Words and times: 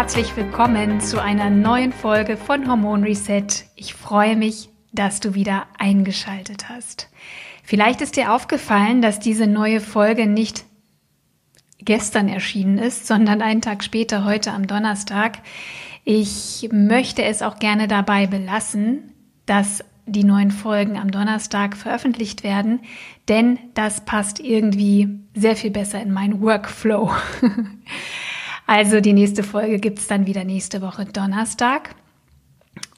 Herzlich 0.00 0.34
willkommen 0.34 0.98
zu 1.02 1.22
einer 1.22 1.50
neuen 1.50 1.92
Folge 1.92 2.38
von 2.38 2.66
Hormon 2.66 3.04
Reset. 3.04 3.44
Ich 3.76 3.92
freue 3.92 4.34
mich, 4.34 4.70
dass 4.94 5.20
du 5.20 5.34
wieder 5.34 5.66
eingeschaltet 5.78 6.70
hast. 6.70 7.10
Vielleicht 7.62 8.00
ist 8.00 8.16
dir 8.16 8.32
aufgefallen, 8.32 9.02
dass 9.02 9.20
diese 9.20 9.46
neue 9.46 9.78
Folge 9.78 10.26
nicht 10.26 10.64
gestern 11.80 12.30
erschienen 12.30 12.78
ist, 12.78 13.06
sondern 13.06 13.42
einen 13.42 13.60
Tag 13.60 13.84
später, 13.84 14.24
heute 14.24 14.52
am 14.52 14.66
Donnerstag. 14.66 15.40
Ich 16.04 16.66
möchte 16.72 17.22
es 17.22 17.42
auch 17.42 17.58
gerne 17.58 17.86
dabei 17.86 18.26
belassen, 18.26 19.12
dass 19.44 19.84
die 20.06 20.24
neuen 20.24 20.50
Folgen 20.50 20.96
am 20.96 21.10
Donnerstag 21.10 21.76
veröffentlicht 21.76 22.42
werden, 22.42 22.80
denn 23.28 23.58
das 23.74 24.06
passt 24.06 24.40
irgendwie 24.40 25.20
sehr 25.34 25.56
viel 25.56 25.70
besser 25.70 26.00
in 26.00 26.10
meinen 26.10 26.40
Workflow. 26.40 27.12
Also 28.70 29.00
die 29.00 29.14
nächste 29.14 29.42
Folge 29.42 29.80
gibt's 29.80 30.06
dann 30.06 30.28
wieder 30.28 30.44
nächste 30.44 30.80
Woche 30.80 31.04
Donnerstag. 31.04 31.96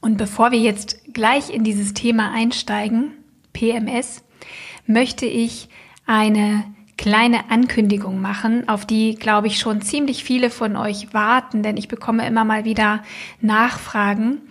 Und 0.03 0.19
bevor 0.19 0.51
wir 0.51 0.59
jetzt 0.59 1.15
gleich 1.15 1.49
in 1.49 1.65
dieses 1.65 1.95
Thema 1.95 2.31
einsteigen, 2.31 3.13
PMS, 3.55 4.23
möchte 4.87 5.25
ich 5.25 5.71
eine 6.05 6.65
kleine 6.99 7.51
Ankündigung 7.51 8.21
machen, 8.21 8.69
auf 8.69 8.85
die, 8.85 9.15
glaube 9.15 9.47
ich, 9.47 9.59
schon 9.59 9.81
ziemlich 9.81 10.25
viele 10.25 10.51
von 10.51 10.77
euch 10.77 11.15
warten, 11.15 11.63
denn 11.63 11.79
ich 11.79 11.89
bekomme 11.89 12.27
immer 12.27 12.45
mal 12.45 12.67
wieder 12.67 13.03
Nachfragen. 13.41 14.43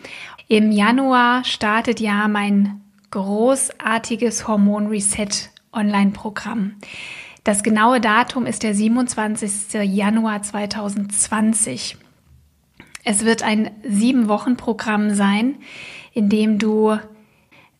Im 0.47 0.71
Januar 0.71 1.43
startet 1.43 1.99
ja 1.99 2.27
mein 2.27 2.81
großartiges 3.11 4.47
Hormon 4.47 4.87
Reset 4.87 5.51
Online-Programm. 5.71 6.77
Das 7.43 7.63
genaue 7.63 7.99
Datum 7.99 8.45
ist 8.45 8.61
der 8.61 8.75
27. 8.75 9.73
Januar 9.81 10.43
2020. 10.43 11.97
Es 13.03 13.25
wird 13.25 13.41
ein 13.41 13.71
sieben 13.83 14.27
Wochen 14.27 14.57
Programm 14.57 15.15
sein, 15.15 15.55
in 16.13 16.29
dem 16.29 16.59
du 16.59 16.99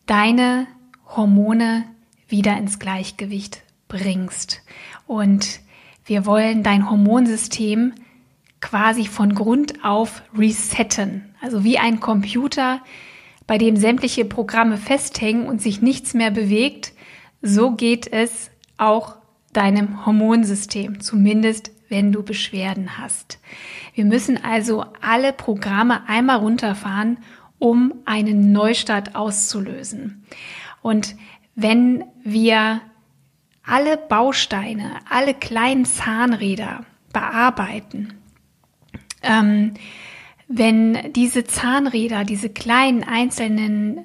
deine 0.06 0.66
Hormone 1.06 1.84
wieder 2.26 2.56
ins 2.56 2.80
Gleichgewicht 2.80 3.62
bringst. 3.86 4.62
Und 5.06 5.60
wir 6.06 6.26
wollen 6.26 6.64
dein 6.64 6.90
Hormonsystem 6.90 7.92
quasi 8.60 9.06
von 9.06 9.32
Grund 9.32 9.84
auf 9.84 10.22
resetten. 10.36 11.36
Also 11.40 11.62
wie 11.62 11.78
ein 11.78 12.00
Computer, 12.00 12.80
bei 13.46 13.58
dem 13.58 13.76
sämtliche 13.76 14.24
Programme 14.24 14.76
festhängen 14.76 15.46
und 15.46 15.62
sich 15.62 15.80
nichts 15.80 16.14
mehr 16.14 16.32
bewegt, 16.32 16.94
so 17.42 17.72
geht 17.72 18.12
es 18.12 18.50
auch 18.76 19.21
deinem 19.52 20.06
Hormonsystem, 20.06 21.00
zumindest 21.00 21.70
wenn 21.88 22.10
du 22.10 22.22
Beschwerden 22.22 22.98
hast. 22.98 23.38
Wir 23.94 24.04
müssen 24.04 24.42
also 24.42 24.86
alle 25.00 25.32
Programme 25.32 26.08
einmal 26.08 26.38
runterfahren, 26.38 27.18
um 27.58 27.94
einen 28.06 28.52
Neustart 28.52 29.14
auszulösen. 29.14 30.24
Und 30.80 31.14
wenn 31.54 32.04
wir 32.24 32.80
alle 33.62 33.96
Bausteine, 33.96 34.96
alle 35.08 35.34
kleinen 35.34 35.84
Zahnräder 35.84 36.84
bearbeiten, 37.12 38.14
ähm, 39.22 39.74
wenn 40.48 41.12
diese 41.12 41.44
Zahnräder, 41.44 42.24
diese 42.24 42.48
kleinen 42.48 43.04
einzelnen 43.04 44.04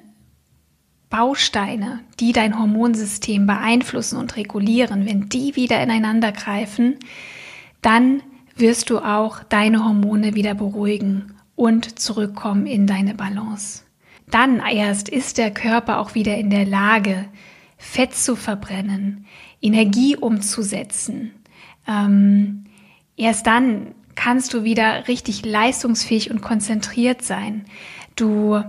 Bausteine, 1.10 2.00
die 2.20 2.32
dein 2.32 2.58
Hormonsystem 2.58 3.46
beeinflussen 3.46 4.18
und 4.18 4.36
regulieren, 4.36 5.06
wenn 5.06 5.28
die 5.28 5.56
wieder 5.56 5.82
ineinander 5.82 6.32
greifen, 6.32 6.96
dann 7.80 8.22
wirst 8.56 8.90
du 8.90 8.98
auch 8.98 9.42
deine 9.44 9.84
Hormone 9.84 10.34
wieder 10.34 10.54
beruhigen 10.54 11.34
und 11.56 11.98
zurückkommen 11.98 12.66
in 12.66 12.86
deine 12.86 13.14
Balance. 13.14 13.84
Dann 14.30 14.60
erst 14.60 15.08
ist 15.08 15.38
der 15.38 15.52
Körper 15.52 15.98
auch 15.98 16.14
wieder 16.14 16.36
in 16.36 16.50
der 16.50 16.66
Lage, 16.66 17.26
Fett 17.78 18.14
zu 18.14 18.36
verbrennen, 18.36 19.24
Energie 19.62 20.16
umzusetzen. 20.16 21.32
Ähm, 21.86 22.64
erst 23.16 23.46
dann 23.46 23.94
kannst 24.14 24.52
du 24.52 24.64
wieder 24.64 25.06
richtig 25.08 25.46
leistungsfähig 25.46 26.30
und 26.30 26.42
konzentriert 26.42 27.22
sein. 27.22 27.64
Du 28.16 28.62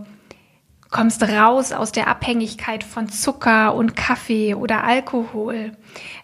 kommst 0.91 1.21
raus 1.21 1.71
aus 1.71 1.91
der 1.91 2.07
Abhängigkeit 2.07 2.83
von 2.83 3.09
Zucker 3.09 3.75
und 3.75 3.95
Kaffee 3.95 4.55
oder 4.55 4.83
Alkohol. 4.83 5.73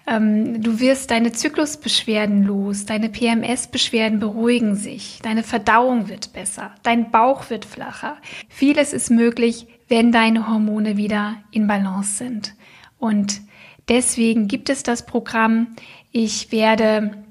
Ähm, 0.07 0.61
du 0.61 0.79
wirst 0.79 1.11
deine 1.11 1.31
Zyklusbeschwerden 1.31 2.43
los, 2.43 2.85
deine 2.85 3.09
PMS-Beschwerden 3.09 4.19
beruhigen 4.19 4.75
sich, 4.75 5.19
deine 5.21 5.43
Verdauung 5.43 6.09
wird 6.09 6.33
besser, 6.33 6.73
dein 6.81 7.11
Bauch 7.11 7.49
wird 7.49 7.65
flacher. 7.65 8.17
Vieles 8.49 8.91
ist 8.91 9.11
möglich, 9.11 9.67
wenn 9.87 10.11
deine 10.11 10.47
Hormone 10.47 10.97
wieder 10.97 11.35
in 11.51 11.67
Balance 11.67 12.17
sind. 12.17 12.55
Und 12.97 13.41
deswegen 13.87 14.47
gibt 14.47 14.69
es 14.69 14.81
das 14.81 15.05
Programm. 15.05 15.75
Ich 16.11 16.51
werde 16.51 17.23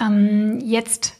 ähm, 0.00 0.58
jetzt 0.60 1.16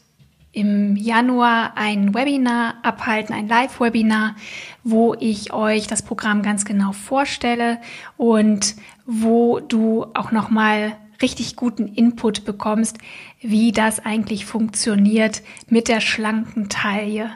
im 0.54 0.96
Januar 0.96 1.72
ein 1.76 2.14
Webinar 2.14 2.76
abhalten, 2.82 3.34
ein 3.34 3.48
Live-Webinar, 3.48 4.36
wo 4.84 5.14
ich 5.18 5.52
euch 5.52 5.86
das 5.86 6.02
Programm 6.02 6.42
ganz 6.42 6.64
genau 6.64 6.92
vorstelle 6.92 7.78
und 8.16 8.76
wo 9.04 9.60
du 9.60 10.06
auch 10.14 10.30
nochmal 10.30 10.96
richtig 11.20 11.56
guten 11.56 11.88
Input 11.88 12.44
bekommst, 12.44 12.98
wie 13.40 13.72
das 13.72 14.04
eigentlich 14.04 14.46
funktioniert 14.46 15.42
mit 15.68 15.88
der 15.88 16.00
schlanken 16.00 16.68
Taille 16.68 17.30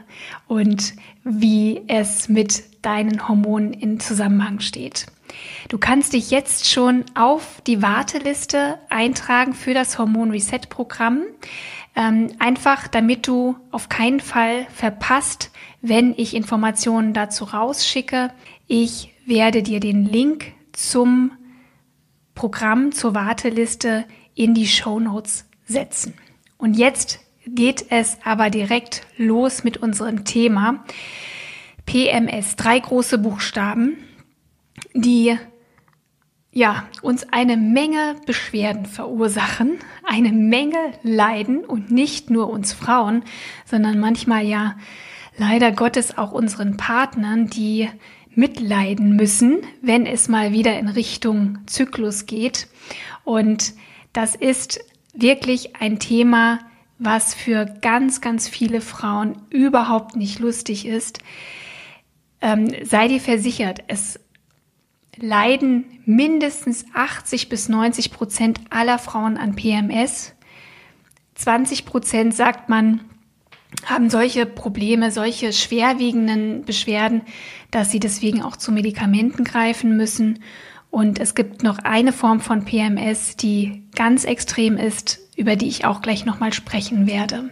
und 0.46 0.94
wie 1.24 1.82
es 1.88 2.28
mit 2.28 2.64
deinen 2.82 3.28
Hormonen 3.28 3.72
in 3.72 4.00
Zusammenhang 4.00 4.60
steht. 4.60 5.06
Du 5.68 5.78
kannst 5.78 6.12
dich 6.14 6.30
jetzt 6.30 6.70
schon 6.70 7.04
auf 7.14 7.62
die 7.66 7.82
Warteliste 7.82 8.78
eintragen 8.88 9.52
für 9.54 9.74
das 9.74 9.98
Hormon 9.98 10.30
Reset 10.30 10.68
Programm. 10.70 11.22
Ähm, 11.96 12.28
einfach 12.38 12.88
damit 12.88 13.26
du 13.26 13.56
auf 13.70 13.88
keinen 13.88 14.20
Fall 14.20 14.66
verpasst, 14.72 15.50
wenn 15.80 16.14
ich 16.16 16.34
Informationen 16.34 17.12
dazu 17.12 17.44
rausschicke. 17.44 18.30
Ich 18.66 19.12
werde 19.26 19.62
dir 19.62 19.80
den 19.80 20.04
Link 20.04 20.52
zum 20.72 21.32
Programm, 22.34 22.92
zur 22.92 23.14
Warteliste 23.14 24.04
in 24.34 24.54
die 24.54 24.68
Show 24.68 25.00
Notes 25.00 25.46
setzen. 25.66 26.14
Und 26.56 26.74
jetzt 26.74 27.20
geht 27.46 27.86
es 27.90 28.18
aber 28.24 28.50
direkt 28.50 29.06
los 29.16 29.64
mit 29.64 29.78
unserem 29.78 30.24
Thema. 30.24 30.84
PMS, 31.86 32.56
drei 32.56 32.78
große 32.78 33.18
Buchstaben, 33.18 33.96
die 34.92 35.38
ja, 36.58 36.88
uns 37.02 37.24
eine 37.32 37.56
Menge 37.56 38.16
Beschwerden 38.26 38.84
verursachen, 38.84 39.78
eine 40.02 40.32
Menge 40.32 40.76
Leiden 41.04 41.64
und 41.64 41.92
nicht 41.92 42.30
nur 42.30 42.50
uns 42.50 42.72
Frauen, 42.72 43.22
sondern 43.64 44.00
manchmal 44.00 44.44
ja 44.44 44.76
leider 45.36 45.70
Gottes 45.70 46.18
auch 46.18 46.32
unseren 46.32 46.76
Partnern, 46.76 47.46
die 47.46 47.88
mitleiden 48.34 49.14
müssen, 49.14 49.58
wenn 49.82 50.04
es 50.04 50.28
mal 50.28 50.52
wieder 50.52 50.76
in 50.80 50.88
Richtung 50.88 51.58
Zyklus 51.66 52.26
geht. 52.26 52.66
Und 53.22 53.74
das 54.12 54.34
ist 54.34 54.80
wirklich 55.14 55.76
ein 55.76 56.00
Thema, 56.00 56.58
was 56.98 57.34
für 57.34 57.66
ganz, 57.82 58.20
ganz 58.20 58.48
viele 58.48 58.80
Frauen 58.80 59.42
überhaupt 59.50 60.16
nicht 60.16 60.40
lustig 60.40 60.86
ist. 60.86 61.20
Ähm, 62.40 62.74
sei 62.82 63.06
dir 63.06 63.20
versichert, 63.20 63.84
es 63.86 64.18
leiden 65.20 65.84
mindestens 66.04 66.84
80 66.94 67.48
bis 67.48 67.68
90 67.68 68.10
Prozent 68.10 68.60
aller 68.70 68.98
Frauen 68.98 69.36
an 69.36 69.54
PMS. 69.54 70.34
20 71.34 71.84
Prozent, 71.84 72.34
sagt 72.34 72.68
man, 72.68 73.00
haben 73.84 74.10
solche 74.10 74.46
Probleme, 74.46 75.10
solche 75.10 75.52
schwerwiegenden 75.52 76.64
Beschwerden, 76.64 77.22
dass 77.70 77.90
sie 77.90 78.00
deswegen 78.00 78.42
auch 78.42 78.56
zu 78.56 78.72
Medikamenten 78.72 79.44
greifen 79.44 79.96
müssen. 79.96 80.40
Und 80.90 81.20
es 81.20 81.34
gibt 81.34 81.62
noch 81.62 81.78
eine 81.78 82.12
Form 82.12 82.40
von 82.40 82.64
PMS, 82.64 83.36
die 83.36 83.84
ganz 83.94 84.24
extrem 84.24 84.78
ist, 84.78 85.20
über 85.36 85.54
die 85.54 85.68
ich 85.68 85.84
auch 85.84 86.00
gleich 86.00 86.24
nochmal 86.24 86.52
sprechen 86.52 87.06
werde. 87.06 87.50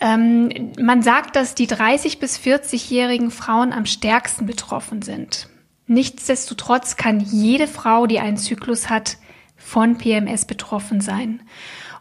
Ähm, 0.00 0.72
man 0.80 1.02
sagt, 1.02 1.34
dass 1.36 1.54
die 1.54 1.66
30 1.66 2.18
bis 2.18 2.38
40-jährigen 2.38 3.30
Frauen 3.30 3.72
am 3.72 3.86
stärksten 3.86 4.46
betroffen 4.46 5.02
sind. 5.02 5.48
Nichtsdestotrotz 5.86 6.96
kann 6.96 7.20
jede 7.20 7.66
Frau, 7.66 8.06
die 8.06 8.20
einen 8.20 8.36
Zyklus 8.36 8.90
hat, 8.90 9.16
von 9.56 9.98
PMS 9.98 10.44
betroffen 10.44 11.00
sein. 11.00 11.42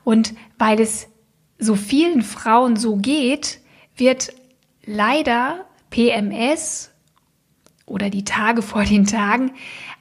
Und 0.03 0.33
weil 0.59 0.79
es 0.79 1.07
so 1.57 1.75
vielen 1.75 2.21
Frauen 2.21 2.75
so 2.75 2.97
geht, 2.97 3.59
wird 3.95 4.33
leider 4.85 5.65
PMS 5.89 6.91
oder 7.85 8.09
die 8.09 8.23
Tage 8.23 8.61
vor 8.61 8.83
den 8.83 9.05
Tagen 9.05 9.51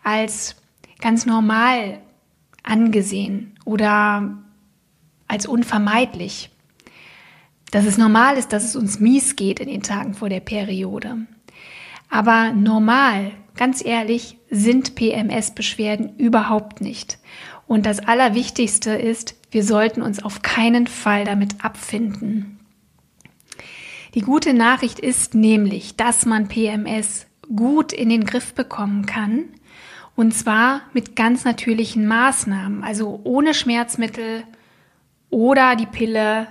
als 0.04 0.56
ganz 1.00 1.24
normal 1.24 2.00
angesehen 2.62 3.58
oder 3.64 4.36
als 5.28 5.46
unvermeidlich 5.46 6.50
dass 7.70 7.84
es 7.84 7.98
normal 7.98 8.36
ist, 8.36 8.52
dass 8.52 8.64
es 8.64 8.76
uns 8.76 9.00
mies 9.00 9.36
geht 9.36 9.60
in 9.60 9.68
den 9.68 9.82
Tagen 9.82 10.14
vor 10.14 10.28
der 10.28 10.40
Periode. 10.40 11.26
Aber 12.08 12.52
normal, 12.52 13.32
ganz 13.56 13.84
ehrlich, 13.84 14.38
sind 14.50 14.94
PMS-Beschwerden 14.94 16.16
überhaupt 16.16 16.80
nicht. 16.80 17.18
Und 17.66 17.84
das 17.84 17.98
Allerwichtigste 18.00 18.90
ist, 18.90 19.34
wir 19.50 19.64
sollten 19.64 20.02
uns 20.02 20.22
auf 20.22 20.42
keinen 20.42 20.86
Fall 20.86 21.24
damit 21.24 21.64
abfinden. 21.64 22.60
Die 24.14 24.20
gute 24.20 24.54
Nachricht 24.54 24.98
ist 24.98 25.34
nämlich, 25.34 25.96
dass 25.96 26.24
man 26.24 26.48
PMS 26.48 27.26
gut 27.54 27.92
in 27.92 28.08
den 28.08 28.24
Griff 28.24 28.54
bekommen 28.54 29.06
kann. 29.06 29.44
Und 30.14 30.32
zwar 30.32 30.80
mit 30.94 31.16
ganz 31.16 31.44
natürlichen 31.44 32.06
Maßnahmen, 32.06 32.82
also 32.82 33.20
ohne 33.24 33.52
Schmerzmittel 33.52 34.44
oder 35.28 35.76
die 35.76 35.86
Pille 35.86 36.46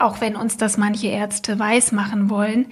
auch 0.00 0.20
wenn 0.20 0.36
uns 0.36 0.56
das 0.56 0.76
manche 0.76 1.08
Ärzte 1.08 1.58
weismachen 1.58 2.30
wollen, 2.30 2.66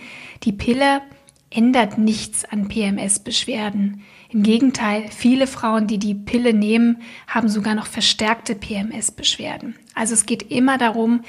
die 0.44 0.52
Pille 0.52 1.02
ändert 1.50 1.98
nichts 1.98 2.44
an 2.44 2.68
PMS-Beschwerden. 2.68 4.02
Im 4.30 4.42
Gegenteil, 4.42 5.04
viele 5.10 5.46
Frauen, 5.46 5.86
die 5.86 5.98
die 5.98 6.14
Pille 6.14 6.52
nehmen, 6.52 7.00
haben 7.26 7.48
sogar 7.48 7.74
noch 7.74 7.86
verstärkte 7.86 8.54
PMS-Beschwerden. 8.54 9.74
Also 9.94 10.14
es 10.14 10.26
geht 10.26 10.50
immer 10.50 10.76
darum, 10.76 11.22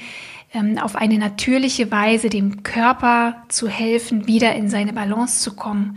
ähm, 0.52 0.78
auf 0.78 0.96
eine 0.96 1.18
natürliche 1.18 1.90
Weise 1.90 2.28
dem 2.28 2.62
Körper 2.62 3.44
zu 3.48 3.68
helfen, 3.68 4.26
wieder 4.26 4.54
in 4.54 4.68
seine 4.68 4.92
Balance 4.92 5.40
zu 5.40 5.56
kommen. 5.56 5.96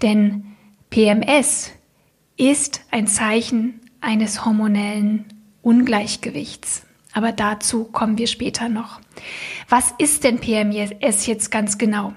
Denn 0.00 0.44
PMS 0.88 1.72
ist 2.36 2.82
ein 2.90 3.06
Zeichen 3.06 3.80
eines 4.00 4.44
hormonellen 4.44 5.26
Ungleichgewichts. 5.60 6.86
Aber 7.12 7.32
dazu 7.32 7.84
kommen 7.84 8.16
wir 8.16 8.28
später 8.28 8.68
noch. 8.68 9.00
Was 9.68 9.94
ist 9.98 10.24
denn 10.24 10.38
PMS 10.38 11.26
jetzt 11.26 11.50
ganz 11.50 11.78
genau? 11.78 12.14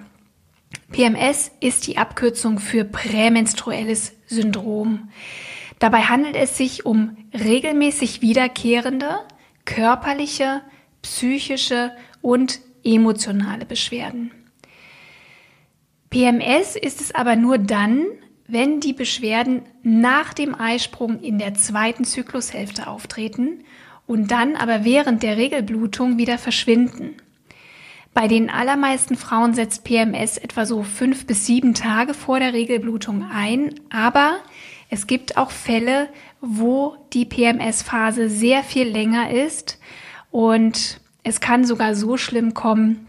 PMS 0.92 1.52
ist 1.60 1.88
die 1.88 1.98
Abkürzung 1.98 2.60
für 2.60 2.86
prämenstruelles 2.86 4.14
Syndrom. 4.28 5.10
Dabei 5.80 6.02
handelt 6.02 6.36
es 6.36 6.58
sich 6.58 6.86
um 6.86 7.18
regelmäßig 7.34 8.22
wiederkehrende 8.22 9.20
körperliche, 9.66 10.62
psychische 11.02 11.92
und 12.22 12.60
emotionale 12.84 13.66
Beschwerden. 13.66 14.32
PMS 16.10 16.76
ist 16.76 17.02
es 17.02 17.16
aber 17.16 17.36
nur 17.36 17.58
dann, 17.58 18.06
wenn 18.48 18.82
die 18.82 18.94
Beschwerden 18.94 19.62
nach 19.82 20.34
dem 20.34 20.54
Eisprung 20.54 21.22
in 21.22 21.40
der 21.40 21.54
zweiten 21.54 22.04
Zyklushälfte 22.04 22.88
auftreten 22.88 23.64
und 24.12 24.30
dann 24.30 24.58
aber 24.58 24.84
während 24.84 25.24
der 25.24 25.38
Regelblutung 25.38 26.18
wieder 26.18 26.38
verschwinden. 26.38 27.16
Bei 28.14 28.28
den 28.28 28.50
allermeisten 28.50 29.16
Frauen 29.16 29.54
setzt 29.54 29.86
PMS 29.86 30.38
etwa 30.38 30.66
so 30.66 30.84
fünf 30.84 31.26
bis 31.26 31.46
sieben 31.46 31.74
Tage 31.74 32.14
vor 32.14 32.40
der 32.40 32.52
Regelblutung 32.52 33.26
ein, 33.34 33.74
aber 33.90 34.36
es 34.90 35.08
gibt 35.08 35.38
auch 35.38 35.50
Fälle, 35.50 36.10
wo 36.42 36.98
die 37.14 37.24
PMS-Phase 37.24 38.30
sehr 38.30 38.64
viel 38.64 38.90
länger 38.90 39.32
ist 39.32 39.80
und 40.30 41.00
es 41.24 41.40
kann 41.40 41.64
sogar 41.64 41.96
so 41.96 42.18
schlimm 42.18 42.54
kommen, 42.54 43.08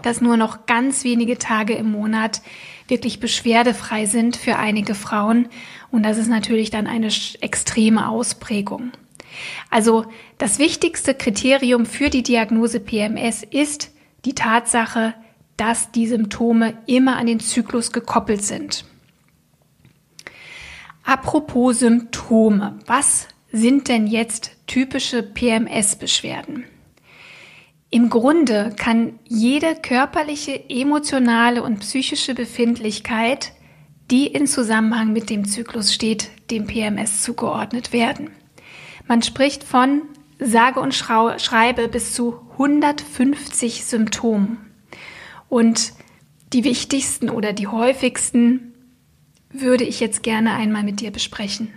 dass 0.00 0.22
nur 0.22 0.38
noch 0.38 0.64
ganz 0.64 1.04
wenige 1.04 1.36
Tage 1.36 1.74
im 1.74 1.92
Monat 1.92 2.40
wirklich 2.88 3.20
beschwerdefrei 3.20 4.06
sind 4.06 4.38
für 4.38 4.56
einige 4.56 4.94
Frauen 4.94 5.50
und 5.90 6.04
das 6.04 6.16
ist 6.16 6.28
natürlich 6.28 6.70
dann 6.70 6.86
eine 6.86 7.10
extreme 7.42 8.08
Ausprägung. 8.08 8.92
Also 9.70 10.06
das 10.38 10.58
wichtigste 10.58 11.14
Kriterium 11.14 11.86
für 11.86 12.10
die 12.10 12.22
Diagnose 12.22 12.80
PMS 12.80 13.42
ist 13.42 13.90
die 14.24 14.34
Tatsache, 14.34 15.14
dass 15.56 15.92
die 15.92 16.06
Symptome 16.06 16.78
immer 16.86 17.16
an 17.16 17.26
den 17.26 17.40
Zyklus 17.40 17.92
gekoppelt 17.92 18.44
sind. 18.44 18.84
Apropos 21.04 21.80
Symptome, 21.80 22.78
was 22.86 23.28
sind 23.50 23.88
denn 23.88 24.06
jetzt 24.06 24.56
typische 24.66 25.22
PMS-Beschwerden? 25.22 26.64
Im 27.90 28.08
Grunde 28.08 28.72
kann 28.76 29.18
jede 29.28 29.74
körperliche, 29.74 30.70
emotionale 30.70 31.62
und 31.62 31.80
psychische 31.80 32.34
Befindlichkeit, 32.34 33.52
die 34.10 34.26
in 34.26 34.46
Zusammenhang 34.46 35.12
mit 35.12 35.28
dem 35.28 35.46
Zyklus 35.46 35.92
steht, 35.92 36.30
dem 36.50 36.66
PMS 36.66 37.22
zugeordnet 37.22 37.92
werden. 37.92 38.30
Man 39.12 39.20
spricht 39.20 39.62
von 39.62 40.00
sage 40.38 40.80
und 40.80 40.94
schreibe 40.94 41.86
bis 41.88 42.14
zu 42.14 42.40
150 42.52 43.84
Symptomen. 43.84 44.56
Und 45.50 45.92
die 46.54 46.64
wichtigsten 46.64 47.28
oder 47.28 47.52
die 47.52 47.66
häufigsten 47.66 48.72
würde 49.50 49.84
ich 49.84 50.00
jetzt 50.00 50.22
gerne 50.22 50.54
einmal 50.54 50.82
mit 50.82 51.00
dir 51.00 51.10
besprechen. 51.10 51.68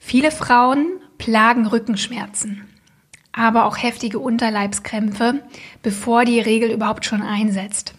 Viele 0.00 0.32
Frauen 0.32 0.84
plagen 1.16 1.68
Rückenschmerzen, 1.68 2.64
aber 3.30 3.66
auch 3.66 3.80
heftige 3.80 4.18
Unterleibskrämpfe, 4.18 5.44
bevor 5.80 6.24
die 6.24 6.40
Regel 6.40 6.72
überhaupt 6.72 7.04
schon 7.04 7.22
einsetzt. 7.22 7.94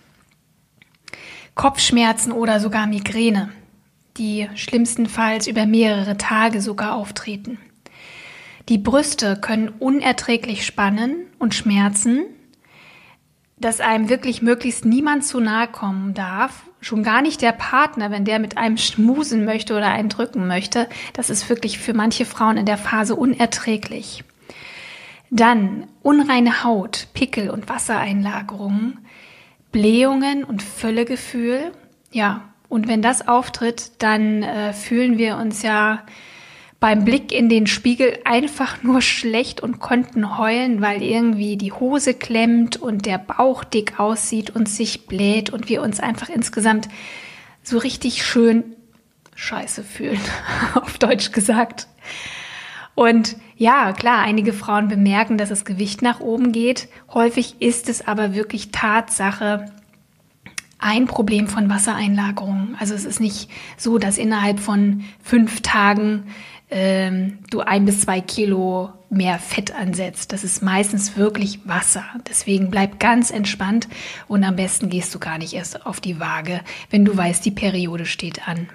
Kopfschmerzen 1.56 2.34
oder 2.34 2.60
sogar 2.60 2.88
Migräne, 2.88 3.54
die 4.18 4.50
schlimmstenfalls 4.56 5.48
über 5.48 5.66
mehrere 5.66 6.18
Tage 6.18 6.60
sogar 6.60 6.96
auftreten. 6.96 7.58
Die 8.70 8.80
Brüste 8.80 9.36
können 9.36 9.70
unerträglich 9.70 10.66
spannen 10.66 11.28
und 11.38 11.54
schmerzen, 11.54 12.26
dass 13.58 13.80
einem 13.80 14.10
wirklich 14.10 14.42
möglichst 14.42 14.86
niemand 14.86 15.24
zu 15.24 15.40
nahe 15.40 15.68
kommen 15.68 16.14
darf. 16.14 16.64
Schon 16.82 17.04
gar 17.04 17.22
nicht 17.22 17.42
der 17.42 17.52
Partner, 17.52 18.12
wenn 18.12 18.26
der 18.26 18.40
mit 18.40 18.58
einem 18.58 18.78
schmusen 18.78 19.46
möchte 19.46 19.76
oder 19.76 19.90
einen 19.90 20.10
drücken 20.10 20.48
möchte. 20.48 20.90
Das 21.14 21.30
ist 21.30 21.48
wirklich 21.48 21.78
für 21.78 21.94
manche 21.94 22.26
Frauen 22.26 22.58
in 22.58 22.66
der 22.66 22.78
Phase 22.78 23.16
unerträglich. 23.16 24.24
Dann 25.30 25.88
unreine 26.02 26.64
Haut, 26.64 27.08
Pickel 27.14 27.50
und 27.50 27.70
Wassereinlagerungen, 27.70 29.00
Blähungen 29.72 30.44
und 30.44 30.64
Völlegefühl. 30.64 31.72
Ja, 32.12 32.42
und 32.68 32.88
wenn 32.88 33.02
das 33.02 33.28
auftritt, 33.28 33.92
dann 34.00 34.44
äh, 34.44 34.74
fühlen 34.74 35.18
wir 35.18 35.38
uns 35.38 35.62
ja 35.62 36.04
beim 36.80 37.06
Blick 37.06 37.32
in 37.32 37.50
den 37.50 37.68
Spiegel 37.68 38.20
einfach 38.26 38.84
nur 38.84 39.02
schlecht 39.02 39.62
und 39.62 39.80
konnten 39.80 40.38
heulen, 40.38 40.82
weil 40.82 41.02
irgendwie 41.02 41.58
die 41.58 41.72
Hose 41.72 42.14
klemmt 42.14 42.78
und 42.78 43.06
der 43.06 43.18
Bauch 43.18 43.64
dick 43.64 44.00
aussieht 44.00 44.50
und 44.52 44.70
sich 44.70 45.08
bläht 45.08 45.50
und 45.50 45.70
wir 45.70 45.82
uns 45.82 46.00
einfach 46.00 46.30
insgesamt 46.30 46.88
so 47.64 47.78
richtig 47.78 48.24
schön 48.24 48.76
scheiße 49.36 49.84
fühlen, 49.84 50.20
auf 50.76 50.98
Deutsch 50.98 51.32
gesagt. 51.32 51.88
Und 52.94 53.36
ja, 53.58 53.92
klar, 53.94 54.22
einige 54.22 54.54
Frauen 54.54 54.88
bemerken, 54.88 55.38
dass 55.38 55.50
das 55.50 55.66
Gewicht 55.66 56.02
nach 56.02 56.20
oben 56.20 56.52
geht. 56.52 56.88
Häufig 57.14 57.56
ist 57.60 57.90
es 57.90 58.08
aber 58.08 58.34
wirklich 58.34 58.72
Tatsache, 58.72 59.72
ein 60.78 61.06
Problem 61.06 61.48
von 61.48 61.70
Wassereinlagerungen. 61.70 62.76
Also 62.80 62.94
es 62.94 63.06
ist 63.06 63.20
nicht 63.20 63.50
so, 63.78 63.98
dass 63.98 64.18
innerhalb 64.18 64.60
von 64.60 65.04
fünf 65.24 65.62
Tagen 65.62 66.26
ähm, 66.70 67.40
du 67.50 67.62
ein 67.62 67.86
bis 67.86 68.02
zwei 68.02 68.22
Kilo 68.22 68.92
mehr 69.10 69.40
Fett 69.40 69.74
ansetzt. 69.74 70.34
Das 70.34 70.44
ist 70.44 70.62
meistens 70.62 71.16
wirklich 71.16 71.68
Wasser. 71.68 72.04
Deswegen 72.28 72.70
bleib 72.70 73.00
ganz 73.00 73.32
entspannt 73.32 73.88
und 74.28 74.44
am 74.44 74.56
besten 74.56 74.90
gehst 74.90 75.14
du 75.14 75.20
gar 75.20 75.38
nicht 75.38 75.54
erst 75.54 75.86
auf 75.86 76.02
die 76.02 76.20
Waage, 76.20 76.62
wenn 76.90 77.06
du 77.06 77.16
weißt, 77.16 77.46
die 77.46 77.52
Periode 77.52 78.06
steht 78.06 78.48
an. 78.48 78.68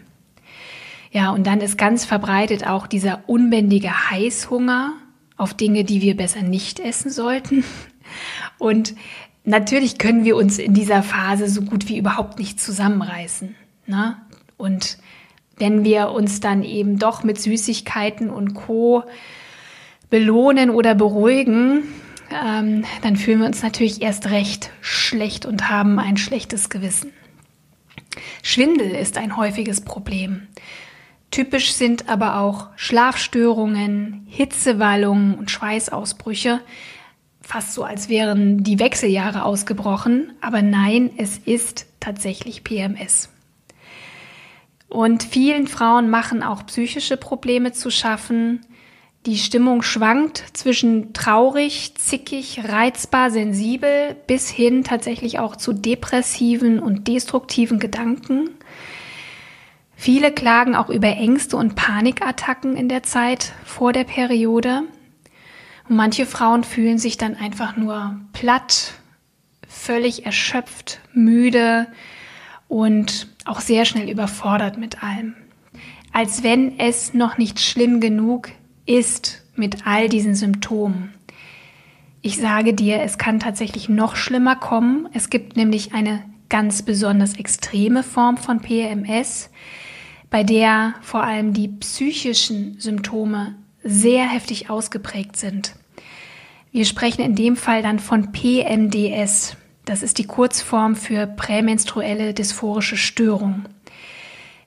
Ja, 1.13 1.31
und 1.31 1.47
dann 1.47 1.61
ist 1.61 1.77
ganz 1.77 2.05
verbreitet 2.05 2.67
auch 2.67 2.87
dieser 2.87 3.25
unbändige 3.27 4.11
Heißhunger 4.11 4.93
auf 5.37 5.55
Dinge, 5.55 5.85
die 5.85 6.03
wir 6.03 6.17
besser 6.17 6.43
nicht 6.43 6.79
essen 6.79 7.11
sollten. 7.11 7.65
Und 8.59 8.95
natürlich 9.45 9.99
können 9.99 10.25
wir 10.25 10.37
uns 10.37 10.59
in 10.59 10.75
dieser 10.75 11.03
Phase 11.03 11.49
so 11.49 11.63
gut 11.63 11.89
wie 11.89 11.97
überhaupt 11.97 12.39
nicht 12.39 12.61
zusammenreißen. 12.61 13.55
Ne? 13.87 14.17
Und 14.57 14.99
wenn 15.61 15.85
wir 15.85 16.11
uns 16.11 16.41
dann 16.41 16.63
eben 16.65 16.99
doch 16.99 17.23
mit 17.23 17.41
Süßigkeiten 17.41 18.31
und 18.31 18.55
Co 18.55 19.05
belohnen 20.09 20.71
oder 20.71 20.95
beruhigen, 20.95 21.85
ähm, 22.31 22.85
dann 23.03 23.17
fühlen 23.17 23.41
wir 23.41 23.47
uns 23.47 23.63
natürlich 23.63 24.03
erst 24.03 24.31
recht 24.31 24.71
schlecht 24.81 25.47
und 25.47 25.69
haben 25.69 25.99
ein 25.99 26.17
schlechtes 26.17 26.71
Gewissen. 26.71 27.13
Schwindel 28.43 28.91
ist 28.91 29.19
ein 29.19 29.37
häufiges 29.37 29.83
Problem. 29.83 30.49
Typisch 31.31 31.73
sind 31.73 32.09
aber 32.09 32.41
auch 32.41 32.69
Schlafstörungen, 32.75 34.27
Hitzewallungen 34.29 35.37
und 35.37 35.51
Schweißausbrüche, 35.51 36.61
fast 37.41 37.75
so 37.75 37.85
als 37.85 38.09
wären 38.09 38.65
die 38.65 38.79
Wechseljahre 38.79 39.45
ausgebrochen, 39.45 40.33
aber 40.41 40.63
nein, 40.63 41.11
es 41.17 41.39
ist 41.39 41.87
tatsächlich 42.01 42.65
PMS. 42.65 43.29
Und 44.91 45.23
vielen 45.23 45.69
Frauen 45.69 46.11
machen 46.11 46.43
auch 46.43 46.67
psychische 46.67 47.17
Probleme 47.17 47.73
zu 47.73 47.91
schaffen. 47.91 48.67
Die 49.25 49.39
Stimmung 49.39 49.83
schwankt 49.83 50.43
zwischen 50.53 51.13
traurig, 51.13 51.95
zickig, 51.97 52.63
reizbar, 52.65 53.31
sensibel 53.31 54.17
bis 54.27 54.51
hin 54.51 54.83
tatsächlich 54.83 55.39
auch 55.39 55.55
zu 55.55 55.73
depressiven 55.73 56.81
und 56.81 57.07
destruktiven 57.07 57.79
Gedanken. 57.79 58.51
Viele 59.95 60.33
klagen 60.33 60.75
auch 60.75 60.89
über 60.89 61.09
Ängste 61.09 61.57
und 61.57 61.77
Panikattacken 61.77 62.77
in 62.77 62.89
der 62.89 63.05
Zeit 63.05 63.53
vor 63.65 63.93
der 63.93 64.05
Periode. 64.05 64.83
Und 65.89 65.97
manche 65.97 66.27
Frauen 66.27 66.65
fühlen 66.65 66.99
sich 66.99 67.17
dann 67.17 67.37
einfach 67.37 67.77
nur 67.77 68.19
platt, 68.33 68.95
völlig 69.69 70.27
erschöpft, 70.27 71.01
müde 71.13 71.87
und 72.67 73.29
auch 73.45 73.61
sehr 73.61 73.85
schnell 73.85 74.09
überfordert 74.09 74.79
mit 74.79 75.03
allem. 75.03 75.35
Als 76.13 76.43
wenn 76.43 76.79
es 76.79 77.15
noch 77.15 77.39
nicht 77.39 77.61
schlimm 77.61 78.01
genug 78.01 78.51
ist 78.87 79.43
mit 79.55 79.87
all 79.87 80.09
diesen 80.09 80.35
Symptomen. 80.35 81.15
Ich 82.23 82.37
sage 82.37 82.75
dir, 82.75 83.01
es 83.01 83.17
kann 83.19 83.41
tatsächlich 83.41 83.89
noch 83.89 84.17
schlimmer 84.17 84.57
kommen. 84.57 85.09
Es 85.13 85.31
gibt 85.31 85.57
nämlich 85.57 85.95
eine 85.95 86.23
ganz 86.49 86.83
besonders 86.83 87.35
extreme 87.35 88.03
Form 88.03 88.37
von 88.37 88.61
PMS, 88.61 89.51
bei 90.29 90.43
der 90.43 90.95
vor 91.01 91.23
allem 91.23 91.55
die 91.55 91.69
psychischen 91.69 92.79
Symptome 92.79 93.55
sehr 93.83 94.29
heftig 94.29 94.69
ausgeprägt 94.69 95.37
sind. 95.37 95.75
Wir 96.73 96.85
sprechen 96.85 97.23
in 97.23 97.35
dem 97.35 97.57
Fall 97.57 97.83
dann 97.83 97.99
von 97.99 98.33
PMDS. 98.33 99.57
Das 99.85 100.03
ist 100.03 100.19
die 100.19 100.27
Kurzform 100.27 100.97
für 100.97 101.27
prämenstruelle 101.27 102.35
dysphorische 102.35 102.97
Störung. 102.97 103.65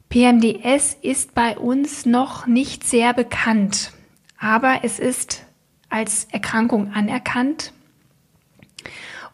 PMDS 0.09 0.97
ist 1.01 1.33
bei 1.33 1.57
uns 1.57 2.05
noch 2.05 2.45
nicht 2.45 2.83
sehr 2.83 3.13
bekannt, 3.13 3.91
aber 4.37 4.81
es 4.83 4.99
ist 4.99 5.43
als 5.89 6.27
Erkrankung 6.31 6.93
anerkannt. 6.93 7.73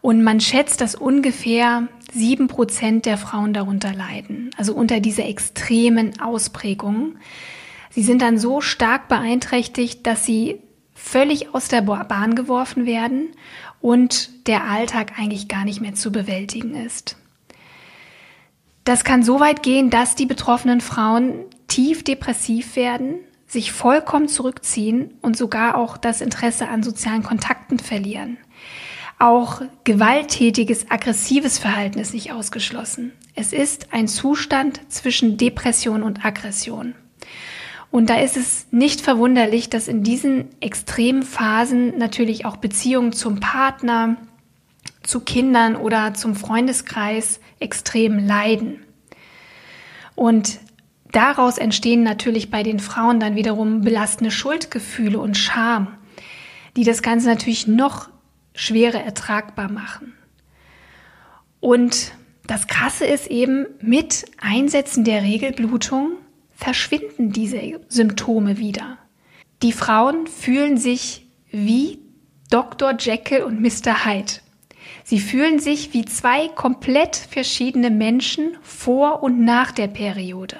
Und 0.01 0.23
man 0.23 0.39
schätzt, 0.39 0.79
dass 0.79 0.95
ungefähr 0.95 1.87
sieben 2.13 2.47
Prozent 2.47 3.05
der 3.05 3.17
Frauen 3.17 3.53
darunter 3.53 3.93
leiden, 3.93 4.51
also 4.57 4.73
unter 4.73 4.99
dieser 4.99 5.25
extremen 5.25 6.19
Ausprägung. 6.21 7.15
Sie 7.89 8.03
sind 8.03 8.21
dann 8.21 8.37
so 8.37 8.61
stark 8.61 9.07
beeinträchtigt, 9.07 10.07
dass 10.07 10.25
sie 10.25 10.61
völlig 10.93 11.53
aus 11.53 11.67
der 11.67 11.81
Bahn 11.81 12.35
geworfen 12.35 12.85
werden 12.85 13.29
und 13.81 14.47
der 14.47 14.65
Alltag 14.65 15.13
eigentlich 15.17 15.47
gar 15.47 15.65
nicht 15.65 15.81
mehr 15.81 15.93
zu 15.93 16.11
bewältigen 16.11 16.75
ist. 16.75 17.17
Das 18.83 19.03
kann 19.03 19.23
so 19.23 19.39
weit 19.39 19.61
gehen, 19.63 19.89
dass 19.89 20.15
die 20.15 20.25
betroffenen 20.25 20.81
Frauen 20.81 21.45
tief 21.67 22.03
depressiv 22.03 22.75
werden, 22.75 23.19
sich 23.45 23.71
vollkommen 23.71 24.27
zurückziehen 24.27 25.13
und 25.21 25.37
sogar 25.37 25.75
auch 25.75 25.97
das 25.97 26.21
Interesse 26.21 26.67
an 26.67 26.83
sozialen 26.83 27.23
Kontakten 27.23 27.79
verlieren. 27.79 28.37
Auch 29.17 29.61
gewalttätiges, 29.83 30.89
aggressives 30.89 31.59
Verhalten 31.59 31.99
ist 31.99 32.13
nicht 32.13 32.31
ausgeschlossen. 32.31 33.11
Es 33.35 33.53
ist 33.53 33.91
ein 33.91 34.07
Zustand 34.07 34.79
zwischen 34.89 35.37
Depression 35.37 36.03
und 36.03 36.25
Aggression. 36.25 36.95
Und 37.91 38.09
da 38.09 38.19
ist 38.19 38.37
es 38.37 38.67
nicht 38.71 39.01
verwunderlich, 39.01 39.69
dass 39.69 39.87
in 39.87 40.03
diesen 40.03 40.49
extremen 40.59 41.23
Phasen 41.23 41.97
natürlich 41.97 42.45
auch 42.45 42.57
Beziehungen 42.57 43.13
zum 43.13 43.39
Partner, 43.39 44.17
zu 45.01 45.21
Kindern 45.21 45.75
oder 45.75 46.13
zum 46.13 46.35
Freundeskreis 46.35 47.39
extrem 47.59 48.19
leiden. 48.19 48.83
Und 50.15 50.59
daraus 51.11 51.57
entstehen 51.57 52.03
natürlich 52.03 52.51
bei 52.51 52.61
den 52.61 52.79
Frauen 52.79 53.19
dann 53.19 53.35
wiederum 53.35 53.81
belastende 53.81 54.31
Schuldgefühle 54.31 55.19
und 55.19 55.37
Scham, 55.37 55.87
die 56.75 56.83
das 56.83 57.01
Ganze 57.01 57.27
natürlich 57.27 57.67
noch 57.67 58.09
schwerer 58.53 59.01
ertragbar 59.01 59.71
machen. 59.71 60.13
Und 61.59 62.11
das 62.45 62.67
Krasse 62.67 63.05
ist 63.05 63.27
eben, 63.27 63.65
mit 63.81 64.25
Einsetzen 64.39 65.03
der 65.03 65.23
Regelblutung 65.23 66.17
verschwinden 66.59 67.31
diese 67.31 67.79
Symptome 67.87 68.57
wieder. 68.57 68.97
Die 69.63 69.71
Frauen 69.71 70.27
fühlen 70.27 70.77
sich 70.77 71.25
wie 71.51 71.99
Dr. 72.49 72.95
Jekyll 72.99 73.43
und 73.43 73.61
Mr. 73.61 74.05
Hyde. 74.05 74.33
Sie 75.05 75.21
fühlen 75.21 75.59
sich 75.59 75.93
wie 75.93 76.03
zwei 76.03 76.49
komplett 76.49 77.15
verschiedene 77.15 77.89
Menschen 77.89 78.57
vor 78.61 79.23
und 79.23 79.39
nach 79.39 79.71
der 79.71 79.87
Periode. 79.87 80.59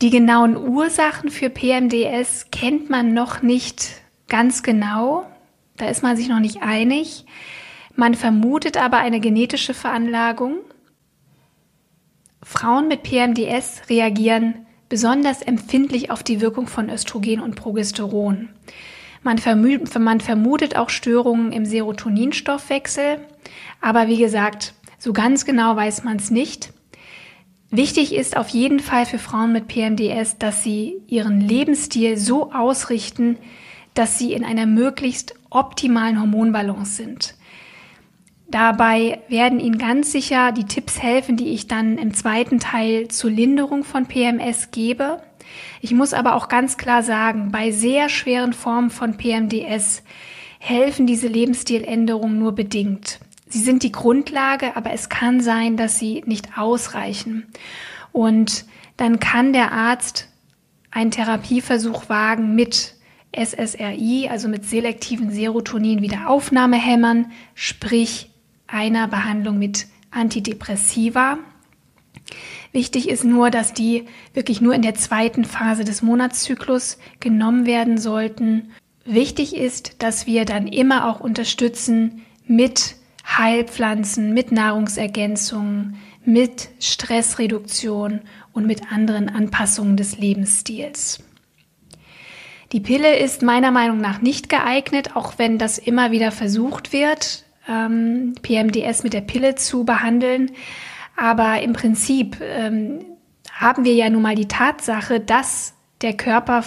Die 0.00 0.10
genauen 0.10 0.56
Ursachen 0.56 1.30
für 1.30 1.50
PMDS 1.50 2.46
kennt 2.52 2.90
man 2.90 3.14
noch 3.14 3.42
nicht 3.42 4.02
ganz 4.28 4.62
genau. 4.62 5.26
Da 5.76 5.88
ist 5.88 6.04
man 6.04 6.16
sich 6.16 6.28
noch 6.28 6.40
nicht 6.40 6.62
einig. 6.62 7.24
Man 7.96 8.14
vermutet 8.14 8.76
aber 8.76 8.98
eine 8.98 9.18
genetische 9.18 9.74
Veranlagung 9.74 10.58
Frauen 12.42 12.88
mit 12.88 13.02
PMDS 13.02 13.82
reagieren 13.88 14.66
besonders 14.88 15.40
empfindlich 15.40 16.10
auf 16.10 16.22
die 16.22 16.40
Wirkung 16.40 16.66
von 16.66 16.90
Östrogen 16.90 17.40
und 17.40 17.54
Progesteron. 17.54 18.50
Man, 19.22 19.38
vermutet, 19.38 19.98
man 19.98 20.20
vermutet 20.20 20.76
auch 20.76 20.90
Störungen 20.90 21.52
im 21.52 21.64
Serotoninstoffwechsel, 21.64 23.18
aber 23.80 24.08
wie 24.08 24.18
gesagt, 24.18 24.74
so 24.98 25.12
ganz 25.12 25.44
genau 25.44 25.76
weiß 25.76 26.04
man 26.04 26.16
es 26.16 26.30
nicht. 26.30 26.72
Wichtig 27.70 28.14
ist 28.14 28.36
auf 28.36 28.48
jeden 28.48 28.80
Fall 28.80 29.06
für 29.06 29.18
Frauen 29.18 29.52
mit 29.52 29.66
PMDS, 29.66 30.36
dass 30.38 30.62
sie 30.62 31.00
ihren 31.06 31.40
Lebensstil 31.40 32.18
so 32.18 32.52
ausrichten, 32.52 33.38
dass 33.94 34.18
sie 34.18 34.34
in 34.34 34.44
einer 34.44 34.66
möglichst 34.66 35.34
optimalen 35.48 36.20
Hormonbalance 36.20 36.96
sind. 36.96 37.34
Dabei 38.52 39.20
werden 39.28 39.58
Ihnen 39.60 39.78
ganz 39.78 40.12
sicher 40.12 40.52
die 40.52 40.66
Tipps 40.66 41.02
helfen, 41.02 41.38
die 41.38 41.54
ich 41.54 41.68
dann 41.68 41.96
im 41.96 42.12
zweiten 42.12 42.60
Teil 42.60 43.08
zur 43.08 43.30
Linderung 43.30 43.82
von 43.82 44.04
PMS 44.04 44.70
gebe. 44.70 45.22
Ich 45.80 45.92
muss 45.92 46.12
aber 46.12 46.34
auch 46.34 46.48
ganz 46.48 46.76
klar 46.76 47.02
sagen, 47.02 47.50
bei 47.50 47.70
sehr 47.70 48.10
schweren 48.10 48.52
Formen 48.52 48.90
von 48.90 49.16
PMDS 49.16 50.02
helfen 50.58 51.06
diese 51.06 51.28
Lebensstiländerungen 51.28 52.38
nur 52.38 52.54
bedingt. 52.54 53.20
Sie 53.48 53.60
sind 53.60 53.84
die 53.84 53.92
Grundlage, 53.92 54.76
aber 54.76 54.92
es 54.92 55.08
kann 55.08 55.40
sein, 55.40 55.78
dass 55.78 55.98
sie 55.98 56.22
nicht 56.26 56.58
ausreichen. 56.58 57.46
Und 58.12 58.66
dann 58.98 59.18
kann 59.18 59.54
der 59.54 59.72
Arzt 59.72 60.28
einen 60.90 61.10
Therapieversuch 61.10 62.10
wagen 62.10 62.54
mit 62.54 62.96
SSRI, 63.34 64.28
also 64.30 64.48
mit 64.48 64.66
selektiven 64.66 65.30
Serotonin-Wiederaufnahmehämmern, 65.30 67.32
sprich 67.54 68.28
einer 68.72 69.06
Behandlung 69.06 69.58
mit 69.58 69.86
Antidepressiva. 70.10 71.38
Wichtig 72.72 73.08
ist 73.08 73.22
nur, 73.22 73.50
dass 73.50 73.74
die 73.74 74.06
wirklich 74.32 74.60
nur 74.60 74.74
in 74.74 74.82
der 74.82 74.94
zweiten 74.94 75.44
Phase 75.44 75.84
des 75.84 76.02
Monatszyklus 76.02 76.98
genommen 77.20 77.66
werden 77.66 77.98
sollten. 77.98 78.72
Wichtig 79.04 79.54
ist, 79.54 80.02
dass 80.02 80.26
wir 80.26 80.44
dann 80.46 80.66
immer 80.66 81.08
auch 81.08 81.20
unterstützen 81.20 82.22
mit 82.46 82.96
Heilpflanzen, 83.26 84.32
mit 84.32 84.52
Nahrungsergänzungen, 84.52 85.96
mit 86.24 86.70
Stressreduktion 86.80 88.20
und 88.52 88.66
mit 88.66 88.90
anderen 88.90 89.28
Anpassungen 89.28 89.96
des 89.96 90.18
Lebensstils. 90.18 91.22
Die 92.72 92.80
Pille 92.80 93.18
ist 93.18 93.42
meiner 93.42 93.70
Meinung 93.70 93.98
nach 93.98 94.22
nicht 94.22 94.48
geeignet, 94.48 95.14
auch 95.14 95.34
wenn 95.36 95.58
das 95.58 95.76
immer 95.76 96.10
wieder 96.10 96.32
versucht 96.32 96.94
wird 96.94 97.44
ähm, 97.68 98.34
PMDS 98.42 99.02
mit 99.02 99.12
der 99.12 99.20
Pille 99.20 99.54
zu 99.54 99.84
behandeln. 99.84 100.50
Aber 101.16 101.62
im 101.62 101.72
Prinzip 101.72 102.38
ähm, 102.40 103.00
haben 103.52 103.84
wir 103.84 103.94
ja 103.94 104.08
nun 104.10 104.22
mal 104.22 104.34
die 104.34 104.48
Tatsache, 104.48 105.20
dass 105.20 105.74
der 106.00 106.14
Körper 106.14 106.64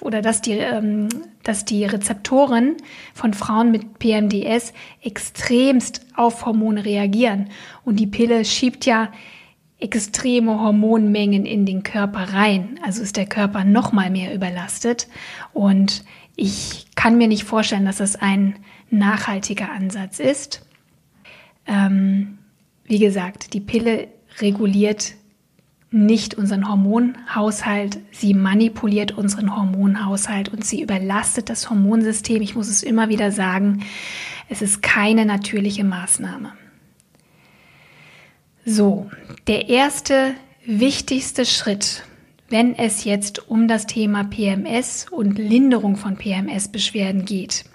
oder 0.00 0.20
dass 0.20 0.42
die, 0.42 0.52
ähm, 0.52 1.08
dass 1.42 1.64
die 1.64 1.84
Rezeptoren 1.84 2.76
von 3.14 3.34
Frauen 3.34 3.70
mit 3.70 3.98
PMDS 3.98 4.72
extremst 5.02 6.02
auf 6.14 6.44
Hormone 6.44 6.84
reagieren. 6.84 7.50
Und 7.84 7.96
die 7.96 8.06
Pille 8.06 8.44
schiebt 8.44 8.86
ja 8.86 9.10
extreme 9.78 10.60
Hormonmengen 10.60 11.46
in 11.46 11.66
den 11.66 11.82
Körper 11.82 12.32
rein. 12.32 12.78
Also 12.84 13.02
ist 13.02 13.16
der 13.16 13.26
Körper 13.26 13.64
noch 13.64 13.92
mal 13.92 14.10
mehr 14.10 14.34
überlastet. 14.34 15.08
Und 15.52 16.04
ich 16.36 16.86
kann 16.94 17.18
mir 17.18 17.28
nicht 17.28 17.44
vorstellen, 17.44 17.84
dass 17.84 17.98
das 17.98 18.16
ein 18.16 18.56
nachhaltiger 18.98 19.70
Ansatz 19.70 20.18
ist. 20.18 20.66
Ähm, 21.66 22.38
wie 22.84 22.98
gesagt, 22.98 23.54
die 23.54 23.60
Pille 23.60 24.08
reguliert 24.40 25.14
nicht 25.90 26.34
unseren 26.34 26.68
Hormonhaushalt, 26.68 27.98
sie 28.10 28.34
manipuliert 28.34 29.12
unseren 29.12 29.54
Hormonhaushalt 29.54 30.48
und 30.48 30.64
sie 30.64 30.82
überlastet 30.82 31.48
das 31.48 31.70
Hormonsystem. 31.70 32.42
Ich 32.42 32.56
muss 32.56 32.68
es 32.68 32.82
immer 32.82 33.08
wieder 33.08 33.30
sagen, 33.30 33.84
es 34.48 34.60
ist 34.60 34.82
keine 34.82 35.24
natürliche 35.24 35.84
Maßnahme. 35.84 36.52
So, 38.66 39.08
der 39.46 39.68
erste 39.68 40.34
wichtigste 40.66 41.46
Schritt, 41.46 42.02
wenn 42.48 42.74
es 42.74 43.04
jetzt 43.04 43.48
um 43.48 43.68
das 43.68 43.86
Thema 43.86 44.24
PMS 44.24 45.06
und 45.10 45.38
Linderung 45.38 45.96
von 45.96 46.16
PMS-Beschwerden 46.16 47.24
geht. 47.24 47.66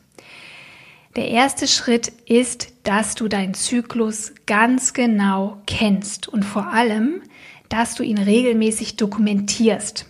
Der 1.16 1.30
erste 1.30 1.68
Schritt 1.68 2.10
ist, 2.28 2.72
dass 2.84 3.16
du 3.16 3.28
deinen 3.28 3.56
Zyklus 3.56 4.34
ganz 4.46 4.94
genau 4.94 5.62
kennst 5.66 6.28
und 6.28 6.46
vor 6.46 6.68
allem, 6.68 7.22
dass 7.68 7.96
du 7.96 8.04
ihn 8.04 8.20
regelmäßig 8.20 8.96
dokumentierst. 8.96 10.06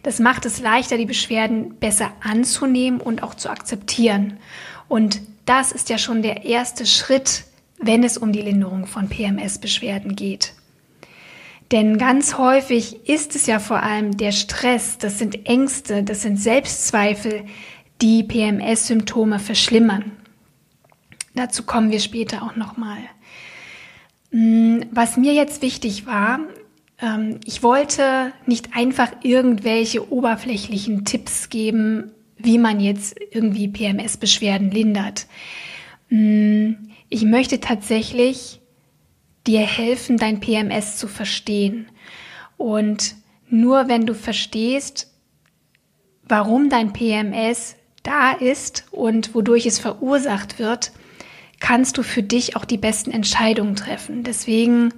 Das 0.05 0.21
macht 0.21 0.47
es 0.47 0.61
leichter, 0.61 0.99
die 0.99 1.05
Beschwerden 1.05 1.75
besser 1.81 2.12
anzunehmen 2.23 3.01
und 3.01 3.25
auch 3.25 3.35
zu 3.35 3.51
akzeptieren. 3.51 4.38
Und 4.87 5.21
das 5.47 5.73
ist 5.73 5.90
ja 5.90 5.99
schon 5.99 6.23
der 6.23 6.45
erste 6.45 6.87
Schritt, 6.87 7.42
wenn 7.79 8.05
es 8.05 8.16
um 8.16 8.31
die 8.31 8.42
Linderung 8.42 8.87
von 8.87 9.09
PMS-Beschwerden 9.09 10.14
geht. 10.14 10.55
Denn 11.72 11.96
ganz 11.96 12.37
häufig 12.37 13.08
ist 13.08 13.35
es 13.35 13.46
ja 13.46 13.58
vor 13.58 13.82
allem 13.82 14.16
der 14.18 14.32
Stress, 14.32 14.98
das 14.98 15.18
sind 15.18 15.46
Ängste, 15.46 16.02
das 16.02 16.20
sind 16.20 16.38
Selbstzweifel, 16.38 17.44
die 18.02 18.22
PMS-Symptome 18.22 19.38
verschlimmern. 19.38 20.12
Dazu 21.35 21.62
kommen 21.62 21.90
wir 21.90 22.00
später 22.00 22.42
auch 22.42 22.56
nochmal. 22.56 22.98
Hm, 24.30 24.85
was 24.90 25.16
mir 25.16 25.32
jetzt 25.32 25.62
wichtig 25.62 26.06
war, 26.06 26.40
ähm, 27.00 27.40
ich 27.44 27.62
wollte 27.62 28.32
nicht 28.44 28.76
einfach 28.76 29.11
irgendwelche 29.22 30.12
oberflächlichen 30.12 31.06
Tipps 31.06 31.48
geben, 31.48 32.12
wie 32.37 32.58
man 32.58 32.80
jetzt 32.80 33.16
irgendwie 33.30 33.68
PMS-Beschwerden 33.68 34.70
lindert. 34.70 35.26
Mm, 36.11 36.72
ich 37.08 37.24
möchte 37.24 37.61
tatsächlich 37.61 38.62
dir 39.46 39.61
helfen, 39.61 40.16
dein 40.16 40.40
PMS 40.40 40.96
zu 40.96 41.09
verstehen. 41.09 41.88
Und 42.57 43.16
nur 43.48 43.88
wenn 43.88 44.07
du 44.07 44.14
verstehst, 44.14 45.12
warum 46.24 46.68
dein 46.68 46.92
PMS 46.92 47.76
da 48.02 48.33
ist 48.33 48.85
und 48.90 49.35
wodurch 49.35 49.66
es 49.66 49.78
verursacht 49.78 50.59
wird, 50.59 50.92
kannst 51.61 51.98
du 51.98 52.02
für 52.02 52.22
dich 52.22 52.57
auch 52.57 52.64
die 52.64 52.78
besten 52.78 53.11
Entscheidungen 53.11 53.76
treffen. 53.76 54.24
Deswegen 54.24 54.92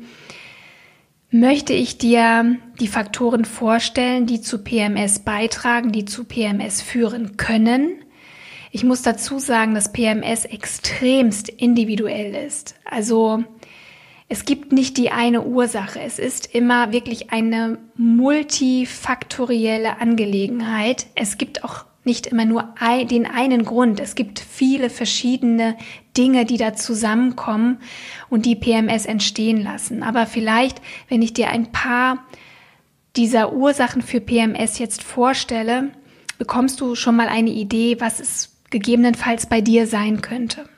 möchte 1.31 1.73
ich 1.73 1.99
dir 1.99 2.57
die 2.79 2.89
Faktoren 2.89 3.45
vorstellen, 3.45 4.27
die 4.27 4.41
zu 4.41 4.63
PMS 4.63 5.19
beitragen, 5.19 5.91
die 5.91 6.05
zu 6.05 6.25
PMS 6.25 6.81
führen 6.81 7.37
können. 7.37 7.91
Ich 8.71 8.85
muss 8.85 9.03
dazu 9.03 9.39
sagen, 9.39 9.75
dass 9.75 9.93
PMS 9.93 10.45
extremst 10.45 11.49
individuell 11.49 12.35
ist. 12.35 12.77
Also 12.85 13.45
es 14.29 14.45
gibt 14.45 14.73
nicht 14.73 14.97
die 14.97 15.11
eine 15.11 15.43
Ursache. 15.43 16.01
Es 16.01 16.19
ist 16.19 16.55
immer 16.55 16.93
wirklich 16.93 17.31
eine 17.31 17.79
multifaktorielle 17.97 20.01
Angelegenheit. 20.01 21.07
Es 21.15 21.37
gibt 21.37 21.63
auch 21.63 21.85
nicht 22.05 22.27
immer 22.27 22.45
nur 22.45 22.75
den 23.11 23.27
einen 23.27 23.65
Grund. 23.65 24.01
Es 24.01 24.15
gibt 24.15 24.39
viele 24.39 24.91
verschiedene 24.91 25.77
Dinge, 26.17 26.45
die 26.45 26.57
da 26.57 26.75
zusammenkommen 26.75 27.79
und 28.31 28.47
die 28.47 28.57
PMS 28.57 29.07
entstehen 29.07 29.63
lassen. 29.63 30.03
Aber 30.03 30.27
vielleicht, 30.27 30.81
wenn 31.09 31.23
ich 31.23 31.33
dir 31.33 31.49
ein 31.49 31.73
paar 31.73 32.25
dieser 33.17 33.53
Ursachen 33.53 34.03
für 34.03 34.21
PMS 34.21 34.79
jetzt 34.79 35.03
vorstelle, 35.03 35.91
bekommst 36.39 36.81
du 36.81 36.95
schon 36.95 37.17
mal 37.17 37.29
eine 37.29 37.51
Idee, 37.51 38.01
was 38.01 38.21
es 38.21 38.57
gegebenenfalls 38.71 39.47
bei 39.47 39.61
dir 39.61 39.87
sein 39.87 40.21
könnte. 40.21 40.69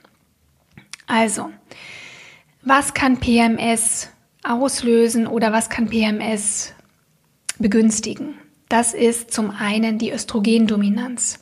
Also, 1.07 1.51
was 2.67 2.95
kann 2.95 3.21
PMS 3.21 4.09
auslösen 4.43 5.29
oder 5.29 5.53
was 5.53 5.71
kann 5.71 5.89
PMS 5.89 6.75
begünstigen? 7.59 8.35
Das 8.69 8.93
ist 8.93 9.33
zum 9.33 9.51
einen 9.51 9.99
die 9.99 10.11
Östrogendominanz. 10.11 11.39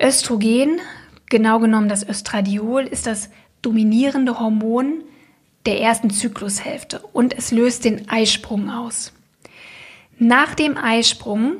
Östrogen, 0.00 0.80
genau 1.28 1.58
genommen 1.58 1.88
das 1.88 2.08
Östradiol, 2.08 2.84
ist 2.84 3.08
das 3.08 3.30
dominierende 3.62 4.38
Hormon 4.38 5.02
der 5.66 5.80
ersten 5.80 6.10
Zyklushälfte 6.10 7.00
und 7.12 7.36
es 7.36 7.50
löst 7.50 7.84
den 7.84 8.08
Eisprung 8.08 8.70
aus. 8.70 9.12
Nach 10.18 10.54
dem 10.54 10.76
Eisprung 10.76 11.56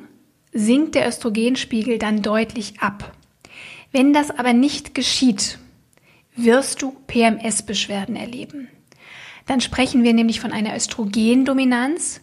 sinkt 0.52 0.94
der 0.94 1.08
Östrogenspiegel 1.08 1.98
dann 1.98 2.22
deutlich 2.22 2.80
ab. 2.80 3.12
Wenn 3.90 4.12
das 4.12 4.30
aber 4.30 4.52
nicht 4.52 4.94
geschieht, 4.94 5.58
wirst 6.36 6.82
du 6.82 6.96
PMS-Beschwerden 7.06 8.16
erleben. 8.16 8.68
Dann 9.46 9.60
sprechen 9.60 10.02
wir 10.02 10.14
nämlich 10.14 10.40
von 10.40 10.52
einer 10.52 10.76
Östrogendominanz 10.76 12.20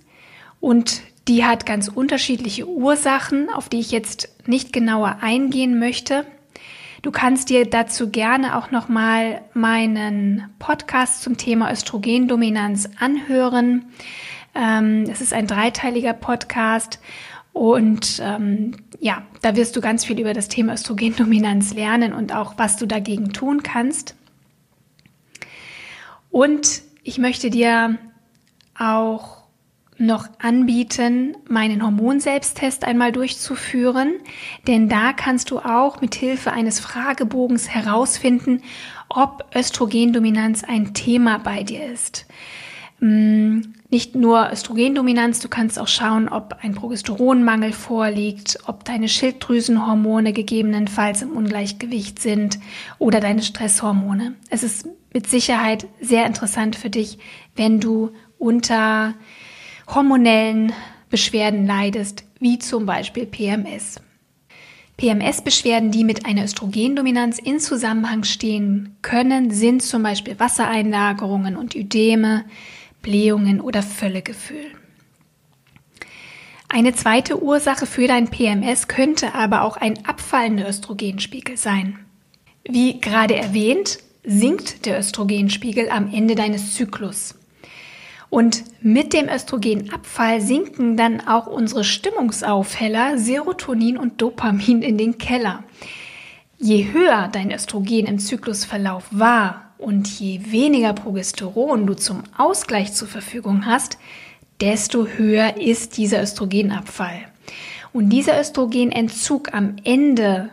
und 0.60 1.02
die 1.28 1.46
hat 1.46 1.66
ganz 1.66 1.88
unterschiedliche 1.88 2.68
Ursachen, 2.68 3.50
auf 3.50 3.70
die 3.70 3.80
ich 3.80 3.92
jetzt 3.92 4.30
nicht 4.48 4.74
genauer 4.74 5.18
eingehen 5.22 5.80
möchte. 5.80 6.26
Du 7.02 7.12
kannst 7.12 7.50
dir 7.50 7.70
dazu 7.70 8.10
gerne 8.10 8.58
auch 8.58 8.72
noch 8.72 8.90
mal 8.90 9.42
meinen 9.54 10.50
Podcast 10.60 11.22
zum 11.22 11.38
Thema 11.38 11.72
Östrogendominanz 11.72 12.90
anhören. 13.00 13.86
Ähm, 14.56 15.06
es 15.10 15.22
ist 15.22 15.34
ein 15.34 15.48
dreiteiliger 15.48 16.14
Podcast 16.14 17.00
Und 17.60 18.22
ähm, 18.24 18.72
ja, 19.02 19.24
da 19.42 19.58
wirst 19.58 19.76
du 19.76 19.82
ganz 19.82 20.06
viel 20.06 20.18
über 20.18 20.34
das 20.34 20.48
Thema 20.48 20.76
Östrogendominanz 20.76 21.74
lernen 21.74 22.14
und 22.14 22.34
auch, 22.34 22.54
was 22.56 22.78
du 22.78 22.86
dagegen 22.86 23.34
tun 23.34 23.64
kannst. 23.64 24.16
Und 26.30 26.84
ich 27.04 27.18
möchte 27.18 27.50
dir 27.50 27.98
auch 28.80 29.44
noch 29.98 30.30
anbieten, 30.40 31.36
meinen 31.50 31.84
Hormonselbsttest 31.84 32.86
einmal 32.86 33.12
durchzuführen, 33.12 34.14
denn 34.66 34.88
da 34.88 35.12
kannst 35.12 35.52
du 35.52 35.60
auch 35.60 36.00
mit 36.00 36.16
Hilfe 36.16 36.54
eines 36.54 36.80
Fragebogens 36.80 37.68
herausfinden, 37.68 38.62
ob 39.10 39.54
Östrogendominanz 39.54 40.64
ein 40.64 40.94
Thema 40.94 41.40
bei 41.40 41.64
dir 41.64 41.92
ist. 41.92 42.26
Mm, 43.00 43.62
nicht 43.90 44.14
nur 44.16 44.52
Östrogendominanz, 44.52 45.40
du 45.40 45.48
kannst 45.48 45.80
auch 45.80 45.88
schauen, 45.88 46.30
ob 46.30 46.58
ein 46.62 46.76
Progesteronmangel 46.76 47.72
vorliegt, 47.72 48.60
ob 48.68 48.84
deine 48.84 49.08
Schilddrüsenhormone 49.08 50.34
gegebenenfalls 50.34 51.22
im 51.22 51.32
Ungleichgewicht 51.32 52.20
sind 52.20 52.60
oder 52.98 53.20
deine 53.20 53.42
Stresshormone. 53.42 54.36
Es 54.50 54.64
ist 54.64 54.88
mit 55.14 55.28
Sicherheit 55.28 55.88
sehr 56.02 56.26
interessant 56.26 56.76
für 56.76 56.90
dich, 56.90 57.18
wenn 57.56 57.80
du 57.80 58.12
unter 58.38 59.16
hormonellen 59.88 60.74
Beschwerden 61.10 61.66
leidest, 61.66 62.26
wie 62.40 62.60
zum 62.60 62.86
Beispiel 62.86 63.26
PMS. 63.26 64.02
PMS-Beschwerden, 64.98 65.92
die 65.92 66.04
mit 66.04 66.26
einer 66.26 66.44
Östrogendominanz 66.44 67.40
in 67.40 67.60
Zusammenhang 67.60 68.26
stehen 68.26 68.98
können, 69.02 69.50
sind 69.50 69.82
zum 69.82 70.04
Beispiel 70.04 70.38
Wassereinlagerungen 70.40 71.56
und 71.56 71.74
Ödeme, 71.74 72.44
Blähungen 73.02 73.62
oder 73.62 73.82
Völlegefühl. 73.84 74.66
Eine 76.68 76.94
zweite 76.94 77.42
Ursache 77.42 77.88
für 77.88 78.08
dein 78.08 78.28
PMS 78.28 78.88
könnte 78.88 79.34
aber 79.34 79.64
auch 79.64 79.76
ein 79.78 80.06
abfallender 80.06 80.70
Östrogenspiegel 80.70 81.58
sein. 81.58 81.98
Wie 82.64 83.02
gerade 83.02 83.36
erwähnt, 83.36 84.00
sinkt 84.24 84.86
der 84.86 85.00
Östrogenspiegel 85.00 85.90
am 85.90 86.14
Ende 86.14 86.36
deines 86.36 86.76
Zyklus. 86.76 87.36
Und 88.30 88.64
mit 88.82 89.14
dem 89.14 89.28
Östrogenabfall 89.28 90.42
sinken 90.42 90.96
dann 90.96 91.22
auch 91.28 91.48
unsere 91.48 91.84
Stimmungsaufheller 91.84 93.18
Serotonin 93.18 93.98
und 93.98 94.22
Dopamin 94.22 94.84
in 94.84 95.00
den 95.00 95.18
Keller. 95.18 95.64
Je 96.60 96.92
höher 96.92 97.30
dein 97.32 97.52
Östrogen 97.52 98.06
im 98.06 98.20
Zyklusverlauf 98.20 99.06
war 99.10 99.69
und 99.80 100.08
je 100.20 100.52
weniger 100.52 100.94
Progesteron 100.94 101.88
du 101.88 101.96
zum 101.96 102.24
Ausgleich 102.38 102.94
zur 102.94 103.08
Verfügung 103.08 103.66
hast, 103.66 103.98
desto 104.60 105.08
höher 105.08 105.58
ist 105.58 105.98
dieser 105.98 106.22
Östrogenabfall. 106.22 107.22
Und 107.94 108.10
dieser 108.10 108.40
Östrogenentzug 108.40 109.54
am 109.54 109.78
Ende 109.84 110.50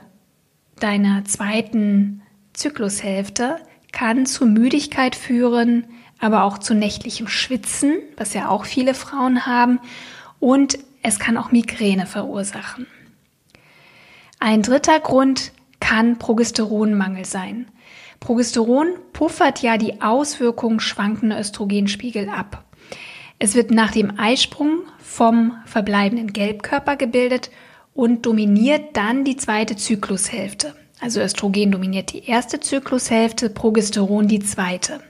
deiner 0.79 1.25
zweiten 1.25 2.23
Zyklushälfte 2.53 3.57
kann 3.93 4.27
zu 4.27 4.47
Müdigkeit 4.47 5.17
führen, 5.17 5.87
aber 6.21 6.45
auch 6.45 6.59
zu 6.59 6.75
nächtlichem 6.75 7.29
Schwitzen, 7.29 7.97
was 8.17 8.33
ja 8.33 8.49
auch 8.49 8.65
viele 8.65 8.95
Frauen 8.95 9.45
haben, 9.45 9.81
und 10.39 10.79
es 11.03 11.19
kann 11.19 11.37
auch 11.37 11.51
Migräne 11.51 12.07
verursachen. 12.07 12.87
Ein 14.39 14.63
dritter 14.63 15.01
Grund 15.01 15.53
kann 15.81 16.19
Progesteronmangel 16.19 17.25
sein. 17.25 17.67
Progesteron 18.21 18.89
puffert 19.13 19.63
ja 19.63 19.77
die 19.77 20.01
Auswirkungen 20.01 20.81
schwankender 20.81 21.39
Östrogenspiegel 21.39 22.29
ab. 22.29 22.65
Es 23.39 23.55
wird 23.55 23.71
nach 23.71 23.91
dem 23.91 24.19
Eisprung 24.19 24.83
vom 24.99 25.53
verbleibenden 25.67 26.33
Gelbkörper 26.33 26.97
gebildet 26.97 27.51
und 27.93 28.25
dominiert 28.27 28.97
dann 28.97 29.25
die 29.25 29.37
zweite 29.37 29.77
Zyklushälfte. 29.77 30.75
Also 31.01 31.21
Östrogen 31.21 31.71
dominiert 31.71 32.13
die 32.13 32.25
erste 32.25 32.61
Zyklushälfte, 32.61 33.51
Progesteron 33.51 34.29
die 34.29 34.41
zweite. 34.41 35.01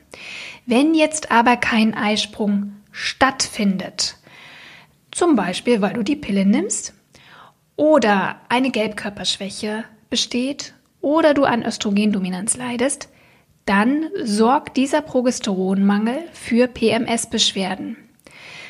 Wenn 0.66 0.94
jetzt 0.94 1.30
aber 1.30 1.56
kein 1.56 1.94
Eisprung 1.94 2.72
stattfindet, 2.90 4.16
zum 5.12 5.36
Beispiel 5.36 5.80
weil 5.80 5.94
du 5.94 6.02
die 6.02 6.16
Pille 6.16 6.44
nimmst 6.44 6.94
oder 7.76 8.40
eine 8.48 8.70
Gelbkörperschwäche 8.70 9.84
besteht 10.10 10.74
oder 11.06 11.34
du 11.34 11.44
an 11.44 11.64
Östrogendominanz 11.64 12.56
leidest, 12.56 13.08
dann 13.64 14.10
sorgt 14.24 14.76
dieser 14.76 15.02
Progesteronmangel 15.02 16.18
für 16.32 16.66
PMS-Beschwerden. 16.66 17.96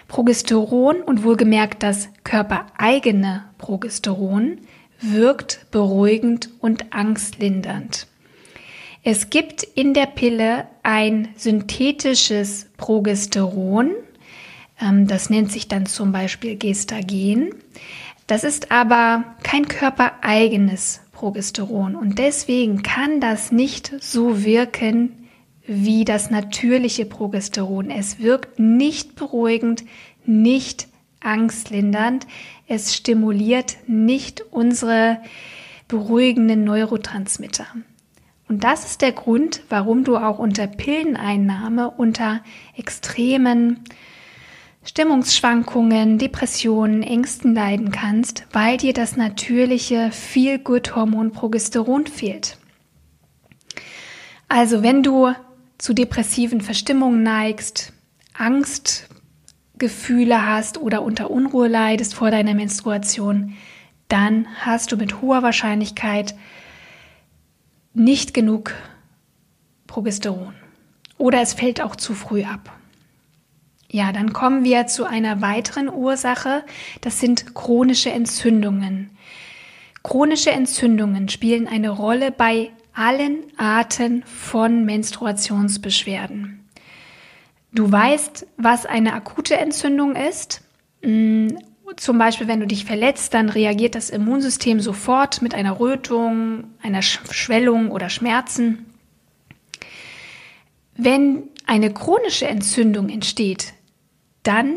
Progesteron 0.06 1.00
und 1.00 1.24
wohlgemerkt 1.24 1.82
das 1.82 2.10
körpereigene 2.24 3.44
Progesteron 3.56 4.58
wirkt 5.00 5.66
beruhigend 5.70 6.50
und 6.60 6.92
angstlindernd. 6.92 8.06
Es 9.02 9.30
gibt 9.30 9.62
in 9.62 9.94
der 9.94 10.06
Pille 10.06 10.66
ein 10.82 11.28
synthetisches 11.36 12.66
Progesteron, 12.76 13.92
ähm, 14.78 15.06
das 15.06 15.30
nennt 15.30 15.50
sich 15.50 15.68
dann 15.68 15.86
zum 15.86 16.12
Beispiel 16.12 16.58
Gestagen. 16.58 17.54
Das 18.26 18.44
ist 18.44 18.70
aber 18.72 19.24
kein 19.42 19.68
körpereigenes 19.68 21.00
Progesteron. 21.16 21.96
Und 21.96 22.18
deswegen 22.18 22.82
kann 22.82 23.20
das 23.20 23.50
nicht 23.50 23.94
so 24.00 24.44
wirken 24.44 25.28
wie 25.66 26.04
das 26.04 26.30
natürliche 26.30 27.06
Progesteron. 27.06 27.90
Es 27.90 28.18
wirkt 28.18 28.58
nicht 28.58 29.16
beruhigend, 29.16 29.84
nicht 30.26 30.88
angstlindernd. 31.20 32.26
Es 32.68 32.94
stimuliert 32.94 33.78
nicht 33.86 34.44
unsere 34.50 35.18
beruhigenden 35.88 36.64
Neurotransmitter. 36.64 37.66
Und 38.46 38.62
das 38.62 38.84
ist 38.84 39.00
der 39.00 39.12
Grund, 39.12 39.62
warum 39.70 40.04
du 40.04 40.18
auch 40.18 40.38
unter 40.38 40.66
Pilleneinnahme, 40.66 41.90
unter 41.90 42.42
extremen 42.76 43.80
Stimmungsschwankungen, 44.86 46.16
Depressionen, 46.16 47.02
Ängsten 47.02 47.54
leiden 47.54 47.90
kannst, 47.90 48.46
weil 48.52 48.76
dir 48.76 48.92
das 48.92 49.16
natürliche 49.16 50.12
Feel-Good-Hormon 50.12 51.32
Progesteron 51.32 52.06
fehlt. 52.06 52.56
Also 54.48 54.84
wenn 54.84 55.02
du 55.02 55.32
zu 55.76 55.92
depressiven 55.92 56.60
Verstimmungen 56.60 57.24
neigst, 57.24 57.92
Angstgefühle 58.32 60.46
hast 60.46 60.78
oder 60.78 61.02
unter 61.02 61.32
Unruhe 61.32 61.66
leidest 61.66 62.14
vor 62.14 62.30
deiner 62.30 62.54
Menstruation, 62.54 63.56
dann 64.06 64.46
hast 64.60 64.92
du 64.92 64.96
mit 64.96 65.20
hoher 65.20 65.42
Wahrscheinlichkeit 65.42 66.36
nicht 67.92 68.34
genug 68.34 68.72
Progesteron. 69.88 70.54
Oder 71.18 71.40
es 71.40 71.54
fällt 71.54 71.82
auch 71.82 71.96
zu 71.96 72.14
früh 72.14 72.44
ab. 72.44 72.70
Ja, 73.96 74.12
dann 74.12 74.34
kommen 74.34 74.62
wir 74.62 74.86
zu 74.86 75.06
einer 75.06 75.40
weiteren 75.40 75.88
Ursache. 75.88 76.64
Das 77.00 77.18
sind 77.18 77.54
chronische 77.54 78.10
Entzündungen. 78.10 79.08
Chronische 80.02 80.50
Entzündungen 80.50 81.30
spielen 81.30 81.66
eine 81.66 81.88
Rolle 81.88 82.30
bei 82.30 82.72
allen 82.92 83.38
Arten 83.56 84.22
von 84.24 84.84
Menstruationsbeschwerden. 84.84 86.68
Du 87.72 87.90
weißt, 87.90 88.46
was 88.58 88.84
eine 88.84 89.14
akute 89.14 89.56
Entzündung 89.56 90.14
ist. 90.14 90.60
Mm, 91.02 91.52
zum 91.96 92.18
Beispiel, 92.18 92.48
wenn 92.48 92.60
du 92.60 92.66
dich 92.66 92.84
verletzt, 92.84 93.32
dann 93.32 93.48
reagiert 93.48 93.94
das 93.94 94.10
Immunsystem 94.10 94.78
sofort 94.80 95.40
mit 95.40 95.54
einer 95.54 95.80
Rötung, 95.80 96.64
einer 96.82 97.00
Schwellung 97.00 97.90
oder 97.90 98.10
Schmerzen. 98.10 98.84
Wenn 100.98 101.44
eine 101.64 101.94
chronische 101.94 102.46
Entzündung 102.46 103.08
entsteht, 103.08 103.72
dann 104.46 104.76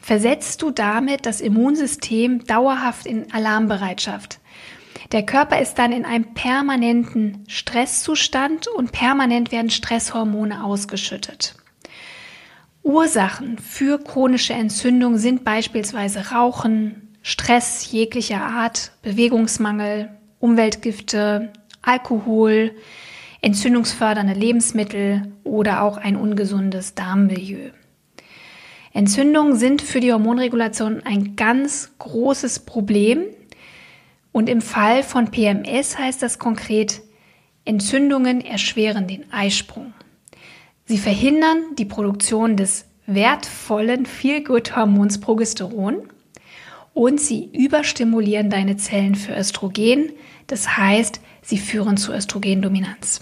versetzt 0.00 0.62
du 0.62 0.70
damit 0.70 1.26
das 1.26 1.40
Immunsystem 1.40 2.44
dauerhaft 2.44 3.06
in 3.06 3.32
Alarmbereitschaft. 3.32 4.40
Der 5.12 5.24
Körper 5.24 5.60
ist 5.60 5.78
dann 5.78 5.92
in 5.92 6.04
einem 6.04 6.34
permanenten 6.34 7.44
Stresszustand 7.46 8.68
und 8.68 8.92
permanent 8.92 9.52
werden 9.52 9.70
Stresshormone 9.70 10.64
ausgeschüttet. 10.64 11.54
Ursachen 12.82 13.58
für 13.58 13.98
chronische 14.02 14.54
Entzündung 14.54 15.18
sind 15.18 15.44
beispielsweise 15.44 16.30
Rauchen, 16.30 17.16
Stress 17.22 17.90
jeglicher 17.92 18.42
Art, 18.42 18.92
Bewegungsmangel, 19.02 20.10
Umweltgifte, 20.40 21.52
Alkohol, 21.82 22.74
entzündungsfördernde 23.40 24.34
Lebensmittel 24.34 25.32
oder 25.44 25.82
auch 25.82 25.96
ein 25.96 26.16
ungesundes 26.16 26.94
Darmmilieu. 26.94 27.70
Entzündungen 28.98 29.54
sind 29.54 29.80
für 29.80 30.00
die 30.00 30.12
Hormonregulation 30.12 31.04
ein 31.04 31.36
ganz 31.36 31.92
großes 32.00 32.58
Problem. 32.58 33.22
Und 34.32 34.48
im 34.48 34.60
Fall 34.60 35.04
von 35.04 35.30
PMS 35.30 35.96
heißt 35.96 36.20
das 36.20 36.40
konkret, 36.40 37.02
Entzündungen 37.64 38.40
erschweren 38.40 39.06
den 39.06 39.32
Eisprung. 39.32 39.92
Sie 40.86 40.98
verhindern 40.98 41.76
die 41.78 41.84
Produktion 41.84 42.56
des 42.56 42.86
wertvollen 43.06 44.04
Feel-Good-Hormons 44.04 45.20
Progesteron 45.20 45.98
und 46.92 47.20
sie 47.20 47.50
überstimulieren 47.52 48.50
deine 48.50 48.78
Zellen 48.78 49.14
für 49.14 49.32
Östrogen. 49.32 50.10
Das 50.48 50.76
heißt, 50.76 51.20
sie 51.42 51.58
führen 51.58 51.98
zu 51.98 52.12
Östrogendominanz. 52.12 53.20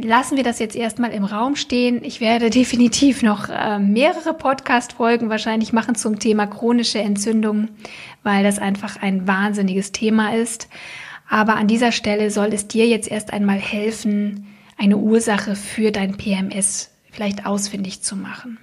Lassen 0.00 0.36
wir 0.36 0.44
das 0.44 0.60
jetzt 0.60 0.76
erstmal 0.76 1.10
im 1.10 1.24
Raum 1.24 1.56
stehen. 1.56 2.04
Ich 2.04 2.20
werde 2.20 2.50
definitiv 2.50 3.24
noch 3.24 3.48
äh, 3.48 3.80
mehrere 3.80 4.32
Podcast-Folgen 4.32 5.28
wahrscheinlich 5.28 5.72
machen 5.72 5.96
zum 5.96 6.20
Thema 6.20 6.46
chronische 6.46 7.00
Entzündungen, 7.00 7.70
weil 8.22 8.44
das 8.44 8.60
einfach 8.60 9.02
ein 9.02 9.26
wahnsinniges 9.26 9.90
Thema 9.90 10.34
ist. 10.36 10.68
Aber 11.28 11.56
an 11.56 11.66
dieser 11.66 11.90
Stelle 11.90 12.30
soll 12.30 12.52
es 12.52 12.68
dir 12.68 12.86
jetzt 12.86 13.10
erst 13.10 13.32
einmal 13.32 13.58
helfen, 13.58 14.46
eine 14.76 14.98
Ursache 14.98 15.56
für 15.56 15.90
dein 15.90 16.16
PMS 16.16 16.90
vielleicht 17.10 17.44
ausfindig 17.44 18.00
zu 18.00 18.14
machen. 18.14 18.58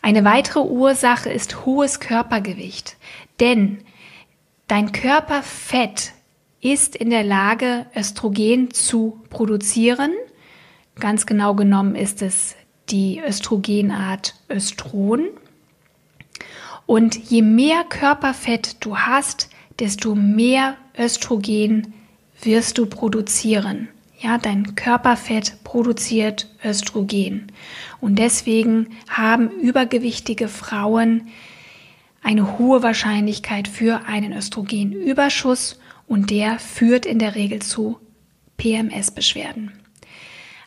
Eine 0.00 0.24
weitere 0.24 0.60
Ursache 0.60 1.28
ist 1.28 1.66
hohes 1.66 2.00
Körpergewicht, 2.00 2.96
denn 3.40 3.80
dein 4.66 4.92
Körperfett 4.92 6.12
ist 6.60 6.96
in 6.96 7.10
der 7.10 7.22
Lage, 7.22 7.84
Östrogen 7.94 8.72
zu 8.72 9.20
produzieren. 9.28 10.12
Ganz 11.00 11.26
genau 11.26 11.54
genommen 11.54 11.94
ist 11.94 12.22
es 12.22 12.56
die 12.90 13.20
Östrogenart 13.20 14.34
Östron. 14.48 15.28
Und 16.86 17.16
je 17.30 17.42
mehr 17.42 17.84
Körperfett 17.84 18.76
du 18.80 18.96
hast, 18.96 19.48
desto 19.78 20.14
mehr 20.14 20.76
Östrogen 20.98 21.94
wirst 22.42 22.78
du 22.78 22.86
produzieren. 22.86 23.88
Ja, 24.18 24.38
dein 24.38 24.74
Körperfett 24.74 25.62
produziert 25.62 26.48
Östrogen. 26.64 27.52
Und 28.00 28.18
deswegen 28.18 28.88
haben 29.08 29.50
übergewichtige 29.50 30.48
Frauen 30.48 31.28
eine 32.22 32.58
hohe 32.58 32.82
Wahrscheinlichkeit 32.82 33.68
für 33.68 34.06
einen 34.06 34.32
Östrogenüberschuss 34.32 35.78
und 36.08 36.30
der 36.30 36.58
führt 36.58 37.06
in 37.06 37.20
der 37.20 37.36
Regel 37.36 37.62
zu 37.62 37.98
PMS-Beschwerden. 38.56 39.72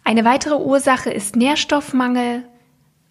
Eine 0.03 0.25
weitere 0.25 0.55
Ursache 0.55 1.11
ist 1.11 1.35
Nährstoffmangel. 1.35 2.43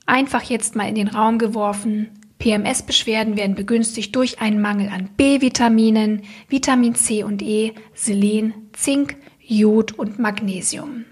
Einfach 0.07 0.43
jetzt 0.43 0.77
mal 0.77 0.89
in 0.89 0.95
den 0.95 1.09
Raum 1.09 1.39
geworfen. 1.39 2.11
PMS-Beschwerden 2.39 3.37
werden 3.37 3.55
begünstigt 3.55 4.17
durch 4.17 4.41
einen 4.41 4.61
Mangel 4.61 4.89
an 4.89 5.11
B-Vitaminen, 5.17 6.23
Vitamin 6.49 6.95
C 6.95 7.23
und 7.23 7.43
E, 7.43 7.75
Selen, 7.95 8.71
Zink, 8.73 9.17
Jod 9.41 9.93
und 9.93 10.19
Magnesium. 10.19 11.05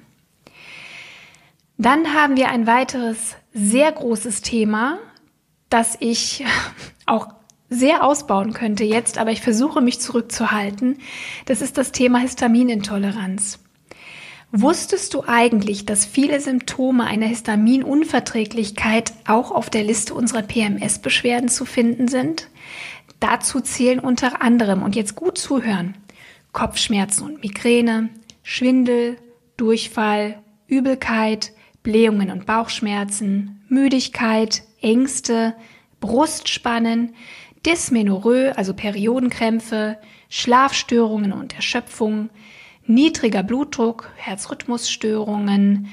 Dann 1.76 2.12
haben 2.14 2.36
wir 2.36 2.48
ein 2.48 2.66
weiteres 2.66 3.36
sehr 3.52 3.92
großes 3.92 4.42
Thema, 4.42 4.98
das 5.70 5.96
ich 6.00 6.44
auch 7.06 7.28
sehr 7.70 8.02
ausbauen 8.02 8.54
könnte 8.54 8.84
jetzt, 8.84 9.18
aber 9.18 9.30
ich 9.30 9.42
versuche 9.42 9.82
mich 9.82 10.00
zurückzuhalten. 10.00 10.98
Das 11.44 11.60
ist 11.60 11.76
das 11.76 11.92
Thema 11.92 12.18
Histaminintoleranz. 12.18 13.60
Wusstest 14.50 15.12
du 15.12 15.24
eigentlich, 15.26 15.84
dass 15.84 16.06
viele 16.06 16.40
Symptome 16.40 17.04
einer 17.04 17.26
Histaminunverträglichkeit 17.26 19.12
auch 19.26 19.50
auf 19.50 19.68
der 19.68 19.84
Liste 19.84 20.14
unserer 20.14 20.40
PMS-Beschwerden 20.40 21.50
zu 21.50 21.66
finden 21.66 22.08
sind? 22.08 22.48
Dazu 23.20 23.60
zählen 23.60 23.98
unter 23.98 24.40
anderem, 24.40 24.82
und 24.82 24.96
jetzt 24.96 25.16
gut 25.16 25.36
zuhören, 25.36 25.96
Kopfschmerzen 26.52 27.24
und 27.24 27.42
Migräne, 27.42 28.08
Schwindel, 28.42 29.18
Durchfall, 29.58 30.42
Übelkeit, 30.66 31.52
Blähungen 31.82 32.30
und 32.30 32.46
Bauchschmerzen, 32.46 33.62
Müdigkeit, 33.68 34.62
Ängste, 34.80 35.54
Brustspannen, 36.00 37.14
Dysmenorrhoe, 37.66 38.56
also 38.56 38.72
Periodenkrämpfe, 38.72 39.98
Schlafstörungen 40.30 41.32
und 41.32 41.54
Erschöpfung, 41.54 42.30
niedriger 42.88 43.42
Blutdruck, 43.42 44.10
Herzrhythmusstörungen, 44.16 45.88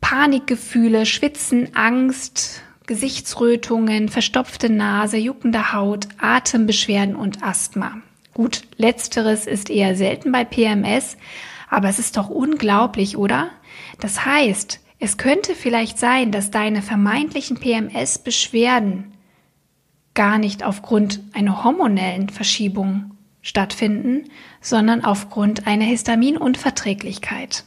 Panikgefühle, 0.00 1.06
Schwitzen, 1.06 1.74
Angst, 1.74 2.62
Gesichtsrötungen, 2.86 4.08
verstopfte 4.08 4.68
Nase, 4.68 5.16
juckende 5.16 5.72
Haut, 5.72 6.08
Atembeschwerden 6.18 7.16
und 7.16 7.42
Asthma. 7.42 7.98
Gut, 8.34 8.62
letzteres 8.76 9.46
ist 9.46 9.70
eher 9.70 9.96
selten 9.96 10.32
bei 10.32 10.44
PMS, 10.44 11.16
aber 11.70 11.88
es 11.88 11.98
ist 11.98 12.16
doch 12.16 12.28
unglaublich, 12.28 13.16
oder? 13.16 13.48
Das 14.00 14.26
heißt, 14.26 14.80
es 14.98 15.16
könnte 15.16 15.54
vielleicht 15.54 15.98
sein, 15.98 16.30
dass 16.30 16.50
deine 16.50 16.82
vermeintlichen 16.82 17.58
PMS-Beschwerden 17.58 19.12
gar 20.14 20.38
nicht 20.38 20.62
aufgrund 20.62 21.20
einer 21.32 21.64
hormonellen 21.64 22.28
Verschiebung 22.28 23.13
stattfinden, 23.44 24.24
sondern 24.60 25.04
aufgrund 25.04 25.68
einer 25.68 25.84
Histaminunverträglichkeit. 25.84 27.64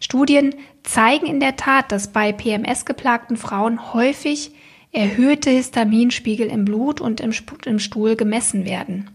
Studien 0.00 0.56
zeigen 0.82 1.26
in 1.26 1.38
der 1.38 1.54
Tat, 1.54 1.92
dass 1.92 2.08
bei 2.12 2.32
PMS 2.32 2.84
geplagten 2.84 3.36
Frauen 3.36 3.92
häufig 3.92 4.50
erhöhte 4.90 5.50
Histaminspiegel 5.50 6.48
im 6.48 6.64
Blut 6.64 7.00
und 7.00 7.20
im, 7.20 7.78
Stuhl 7.78 8.16
gemessen 8.16 8.64
werden. 8.64 9.10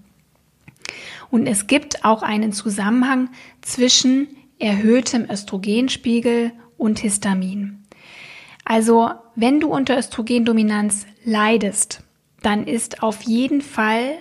Und 1.30 1.46
es 1.46 1.68
gibt 1.68 2.06
auch 2.06 2.24
einen 2.24 2.54
Zusammenhang 2.54 3.30
zwischen 3.62 4.28
erhöhtem 4.60 5.30
Östrogenspiegel 5.30 6.52
und 6.78 7.00
Histamin. 7.00 7.84
Also, 8.64 9.12
wenn 9.36 9.60
du 9.60 9.70
unter 9.70 9.98
Östrogendominanz 9.98 11.06
leidest, 11.26 12.04
dann 12.42 12.66
ist 12.66 13.04
auf 13.04 13.24
jeden 13.24 13.62
Fall 13.62 14.18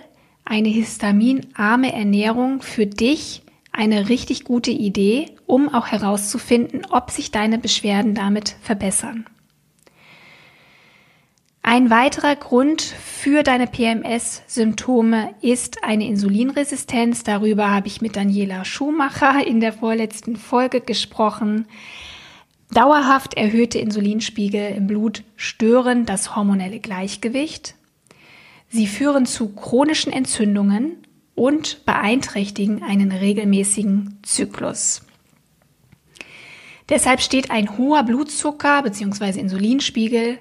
eine 0.49 0.69
histaminarme 0.69 1.93
Ernährung 1.93 2.61
für 2.61 2.85
dich 2.85 3.43
eine 3.71 4.09
richtig 4.09 4.43
gute 4.43 4.71
Idee, 4.71 5.27
um 5.45 5.73
auch 5.73 5.87
herauszufinden, 5.87 6.85
ob 6.89 7.11
sich 7.11 7.31
deine 7.31 7.59
Beschwerden 7.59 8.15
damit 8.15 8.55
verbessern. 8.61 9.25
Ein 11.61 11.89
weiterer 11.89 12.37
Grund 12.37 12.81
für 12.81 13.43
deine 13.43 13.67
PMS-Symptome 13.67 15.35
ist 15.41 15.83
eine 15.83 16.07
Insulinresistenz. 16.07 17.23
Darüber 17.23 17.69
habe 17.69 17.87
ich 17.87 18.01
mit 18.01 18.15
Daniela 18.15 18.63
Schumacher 18.63 19.45
in 19.45 19.59
der 19.59 19.73
vorletzten 19.73 20.37
Folge 20.37 20.79
gesprochen. 20.79 21.67
Dauerhaft 22.71 23.33
erhöhte 23.33 23.79
Insulinspiegel 23.79 24.75
im 24.75 24.87
Blut 24.87 25.23
stören 25.35 26.05
das 26.05 26.37
hormonelle 26.37 26.79
Gleichgewicht. 26.79 27.76
Sie 28.69 28.87
führen 28.87 29.25
zu 29.25 29.49
chronischen 29.49 30.11
Entzündungen 30.11 30.97
und 31.35 31.85
beeinträchtigen 31.85 32.83
einen 32.83 33.11
regelmäßigen 33.11 34.19
Zyklus. 34.23 35.03
Deshalb 36.89 37.21
steht 37.21 37.51
ein 37.51 37.77
hoher 37.77 38.03
Blutzucker 38.03 38.81
bzw. 38.83 39.39
Insulinspiegel 39.39 40.39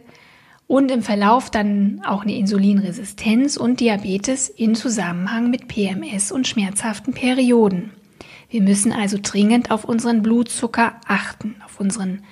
und 0.66 0.90
im 0.90 1.02
Verlauf 1.02 1.50
dann 1.50 2.02
auch 2.04 2.22
eine 2.22 2.36
Insulinresistenz 2.36 3.56
und 3.56 3.80
Diabetes 3.80 4.48
in 4.48 4.74
Zusammenhang 4.74 5.50
mit 5.50 5.68
PMS 5.68 6.32
und 6.32 6.46
schmerzhaften 6.46 7.14
Perioden. 7.14 7.92
Wir 8.48 8.62
müssen 8.62 8.92
also 8.92 9.18
dringend 9.20 9.70
auf 9.70 9.84
unseren 9.84 10.22
Blutzucker 10.22 11.00
achten, 11.06 11.56
auf 11.64 11.80
unseren 11.80 12.24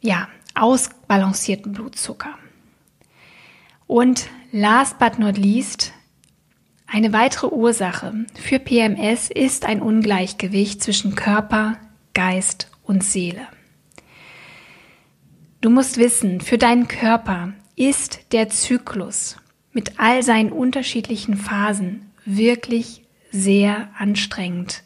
ja, 0.00 0.28
ausbalancierten 0.54 1.72
Blutzucker. 1.72 2.36
Und 3.86 4.28
last 4.54 5.00
but 5.00 5.18
not 5.18 5.36
least, 5.36 5.92
eine 6.86 7.12
weitere 7.12 7.48
Ursache 7.48 8.24
für 8.40 8.60
PMS 8.60 9.28
ist 9.28 9.64
ein 9.64 9.82
Ungleichgewicht 9.82 10.80
zwischen 10.80 11.16
Körper, 11.16 11.76
Geist 12.14 12.70
und 12.84 13.02
Seele. 13.02 13.48
Du 15.60 15.70
musst 15.70 15.96
wissen, 15.96 16.40
für 16.40 16.56
deinen 16.56 16.86
Körper 16.86 17.52
ist 17.74 18.20
der 18.30 18.48
Zyklus 18.48 19.38
mit 19.72 19.98
all 19.98 20.22
seinen 20.22 20.52
unterschiedlichen 20.52 21.36
Phasen 21.36 22.12
wirklich 22.24 23.02
sehr 23.32 23.88
anstrengend. 23.98 24.84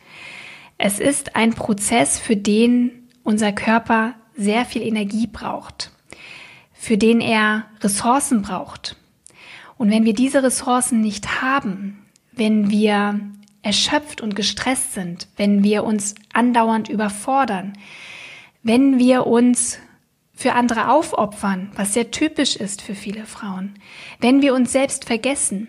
Es 0.79 0.99
ist 0.99 1.37
ein 1.37 1.53
Prozess, 1.53 2.19
für 2.19 2.37
den 2.37 3.11
unser 3.23 3.53
Körper 3.53 4.15
sehr 4.35 4.65
viel 4.65 4.81
Energie 4.81 5.27
braucht, 5.27 5.91
für 6.73 6.97
den 6.97 7.21
er 7.21 7.67
Ressourcen 7.83 8.41
braucht. 8.41 8.97
Und 9.79 9.91
wenn 9.91 10.05
wir 10.05 10.13
diese 10.13 10.43
Ressourcen 10.43 11.01
nicht 11.01 11.41
haben, 11.41 12.05
wenn 12.33 12.69
wir 12.71 13.21
erschöpft 13.63 14.21
und 14.21 14.37
gestresst 14.37 14.93
sind, 14.95 15.29
wenn 15.37 15.63
wir 15.63 15.85
uns 15.85 16.15
andauernd 16.33 16.89
überfordern, 16.89 17.73
wenn 18.63 18.99
wir 18.99 19.27
uns 19.27 19.79
für 20.35 20.53
andere 20.53 20.91
aufopfern, 20.91 21.71
was 21.75 21.95
sehr 21.95 22.11
typisch 22.11 22.57
ist 22.57 22.83
für 22.83 22.95
viele 22.95 23.25
Frauen, 23.25 23.75
wenn 24.21 24.43
wir 24.43 24.55
uns 24.55 24.73
selbst 24.73 25.05
vergessen, 25.05 25.69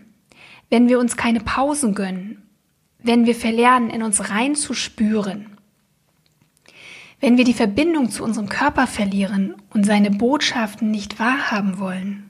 wenn 0.69 0.89
wir 0.89 0.99
uns 0.99 1.17
keine 1.17 1.39
Pausen 1.39 1.95
gönnen, 1.95 2.43
wenn 2.99 3.25
wir 3.25 3.35
verlernen, 3.35 3.89
in 3.89 4.03
uns 4.03 4.29
reinzuspüren, 4.29 5.57
wenn 7.19 7.37
wir 7.37 7.45
die 7.45 7.53
Verbindung 7.53 8.09
zu 8.09 8.23
unserem 8.23 8.49
Körper 8.49 8.87
verlieren 8.87 9.55
und 9.71 9.85
seine 9.85 10.11
Botschaften 10.11 10.91
nicht 10.91 11.19
wahrhaben 11.19 11.79
wollen, 11.79 12.28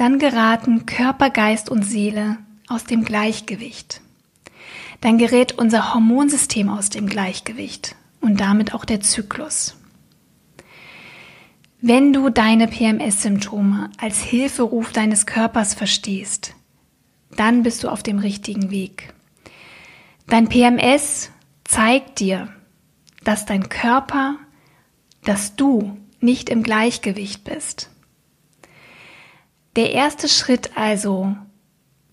dann 0.00 0.18
geraten 0.18 0.86
Körper, 0.86 1.28
Geist 1.28 1.68
und 1.68 1.82
Seele 1.82 2.38
aus 2.68 2.84
dem 2.84 3.04
Gleichgewicht. 3.04 4.00
Dann 5.02 5.18
gerät 5.18 5.52
unser 5.52 5.92
Hormonsystem 5.92 6.70
aus 6.70 6.88
dem 6.88 7.06
Gleichgewicht 7.06 7.96
und 8.22 8.40
damit 8.40 8.72
auch 8.72 8.86
der 8.86 9.02
Zyklus. 9.02 9.76
Wenn 11.82 12.14
du 12.14 12.30
deine 12.30 12.66
PMS-Symptome 12.66 13.90
als 13.98 14.22
Hilferuf 14.22 14.90
deines 14.92 15.26
Körpers 15.26 15.74
verstehst, 15.74 16.54
dann 17.36 17.62
bist 17.62 17.84
du 17.84 17.88
auf 17.88 18.02
dem 18.02 18.20
richtigen 18.20 18.70
Weg. 18.70 19.12
Dein 20.28 20.48
PMS 20.48 21.30
zeigt 21.64 22.20
dir, 22.20 22.48
dass 23.22 23.44
dein 23.44 23.68
Körper, 23.68 24.36
dass 25.24 25.56
du 25.56 25.98
nicht 26.20 26.48
im 26.48 26.62
Gleichgewicht 26.62 27.44
bist. 27.44 27.89
Der 29.76 29.92
erste 29.92 30.28
Schritt 30.28 30.76
also 30.76 31.36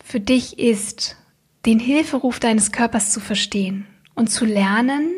für 0.03 0.19
dich 0.19 0.59
ist, 0.59 1.17
den 1.65 1.79
Hilferuf 1.79 2.39
deines 2.39 2.71
Körpers 2.71 3.11
zu 3.11 3.19
verstehen 3.19 3.87
und 4.15 4.27
zu 4.27 4.45
lernen, 4.45 5.13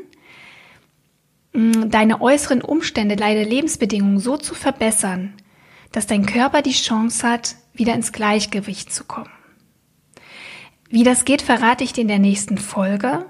deine 1.53 2.21
äußeren 2.21 2.61
Umstände, 2.61 3.15
deine 3.15 3.43
Lebensbedingungen 3.43 4.19
so 4.19 4.37
zu 4.37 4.55
verbessern, 4.55 5.33
dass 5.91 6.07
dein 6.07 6.25
Körper 6.25 6.61
die 6.61 6.71
Chance 6.71 7.27
hat, 7.27 7.55
wieder 7.73 7.93
ins 7.93 8.11
Gleichgewicht 8.11 8.93
zu 8.93 9.03
kommen. 9.03 9.29
Wie 10.89 11.03
das 11.03 11.25
geht, 11.25 11.41
verrate 11.41 11.83
ich 11.83 11.93
dir 11.93 12.01
in 12.01 12.07
der 12.07 12.19
nächsten 12.19 12.57
Folge. 12.57 13.25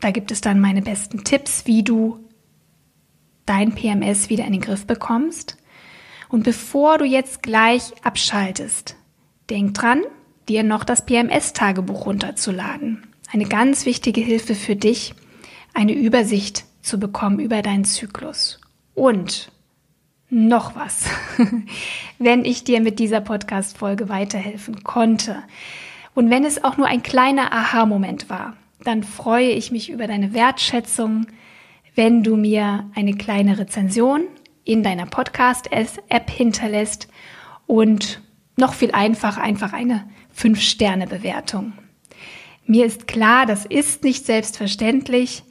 Da 0.00 0.10
gibt 0.10 0.30
es 0.30 0.40
dann 0.40 0.60
meine 0.60 0.82
besten 0.82 1.24
Tipps, 1.24 1.66
wie 1.66 1.82
du 1.82 2.28
dein 3.46 3.74
PMS 3.74 4.28
wieder 4.28 4.44
in 4.44 4.52
den 4.52 4.60
Griff 4.60 4.86
bekommst. 4.86 5.56
Und 6.32 6.44
bevor 6.44 6.96
du 6.96 7.04
jetzt 7.04 7.42
gleich 7.42 7.92
abschaltest, 8.02 8.96
denk 9.50 9.74
dran, 9.74 10.00
dir 10.48 10.62
noch 10.62 10.82
das 10.82 11.04
PMS-Tagebuch 11.04 12.06
runterzuladen. 12.06 13.06
Eine 13.30 13.44
ganz 13.44 13.84
wichtige 13.84 14.22
Hilfe 14.22 14.54
für 14.54 14.74
dich, 14.74 15.14
eine 15.74 15.92
Übersicht 15.92 16.64
zu 16.80 16.98
bekommen 16.98 17.38
über 17.38 17.60
deinen 17.60 17.84
Zyklus. 17.84 18.60
Und 18.94 19.52
noch 20.30 20.74
was, 20.74 21.04
wenn 22.18 22.46
ich 22.46 22.64
dir 22.64 22.80
mit 22.80 22.98
dieser 22.98 23.20
Podcast-Folge 23.20 24.08
weiterhelfen 24.08 24.82
konnte, 24.84 25.36
und 26.14 26.30
wenn 26.30 26.46
es 26.46 26.64
auch 26.64 26.78
nur 26.78 26.86
ein 26.86 27.02
kleiner 27.02 27.52
Aha-Moment 27.52 28.30
war, 28.30 28.56
dann 28.84 29.02
freue 29.02 29.50
ich 29.50 29.70
mich 29.70 29.90
über 29.90 30.06
deine 30.06 30.32
Wertschätzung, 30.32 31.26
wenn 31.94 32.22
du 32.22 32.36
mir 32.36 32.86
eine 32.94 33.14
kleine 33.14 33.58
Rezension 33.58 34.22
in 34.64 34.82
deiner 34.82 35.06
Podcast-App 35.06 36.30
hinterlässt 36.30 37.08
und 37.66 38.20
noch 38.56 38.74
viel 38.74 38.92
einfacher 38.92 39.42
einfach 39.42 39.72
eine 39.72 40.08
5-Sterne-Bewertung. 40.36 41.72
Mir 42.66 42.86
ist 42.86 43.06
klar, 43.06 43.46
das 43.46 43.66
ist 43.66 44.04
nicht 44.04 44.24
selbstverständlich 44.24 45.42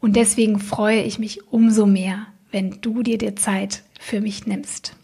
und 0.00 0.16
deswegen 0.16 0.58
freue 0.58 1.02
ich 1.02 1.18
mich 1.18 1.50
umso 1.50 1.86
mehr, 1.86 2.26
wenn 2.50 2.80
du 2.80 3.02
dir 3.02 3.18
die 3.18 3.34
Zeit 3.34 3.82
für 3.98 4.20
mich 4.20 4.46
nimmst. 4.46 4.96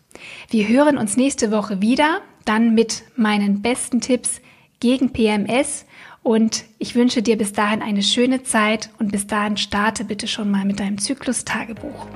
Wir 0.50 0.68
hören 0.68 0.98
uns 0.98 1.16
nächste 1.16 1.50
Woche 1.50 1.80
wieder, 1.80 2.20
dann 2.44 2.74
mit 2.74 3.04
meinen 3.16 3.62
besten 3.62 4.00
Tipps, 4.00 4.40
gegen 4.80 5.12
PMS 5.12 5.84
und 6.28 6.66
ich 6.76 6.94
wünsche 6.94 7.22
dir 7.22 7.38
bis 7.38 7.54
dahin 7.54 7.80
eine 7.80 8.02
schöne 8.02 8.42
Zeit 8.42 8.90
und 8.98 9.12
bis 9.12 9.26
dahin 9.26 9.56
starte 9.56 10.04
bitte 10.04 10.28
schon 10.28 10.50
mal 10.50 10.66
mit 10.66 10.78
deinem 10.78 10.98
Zyklus-Tagebuch. 10.98 12.06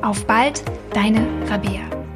Auf 0.00 0.26
bald, 0.26 0.62
deine 0.94 1.26
Rabea. 1.50 2.07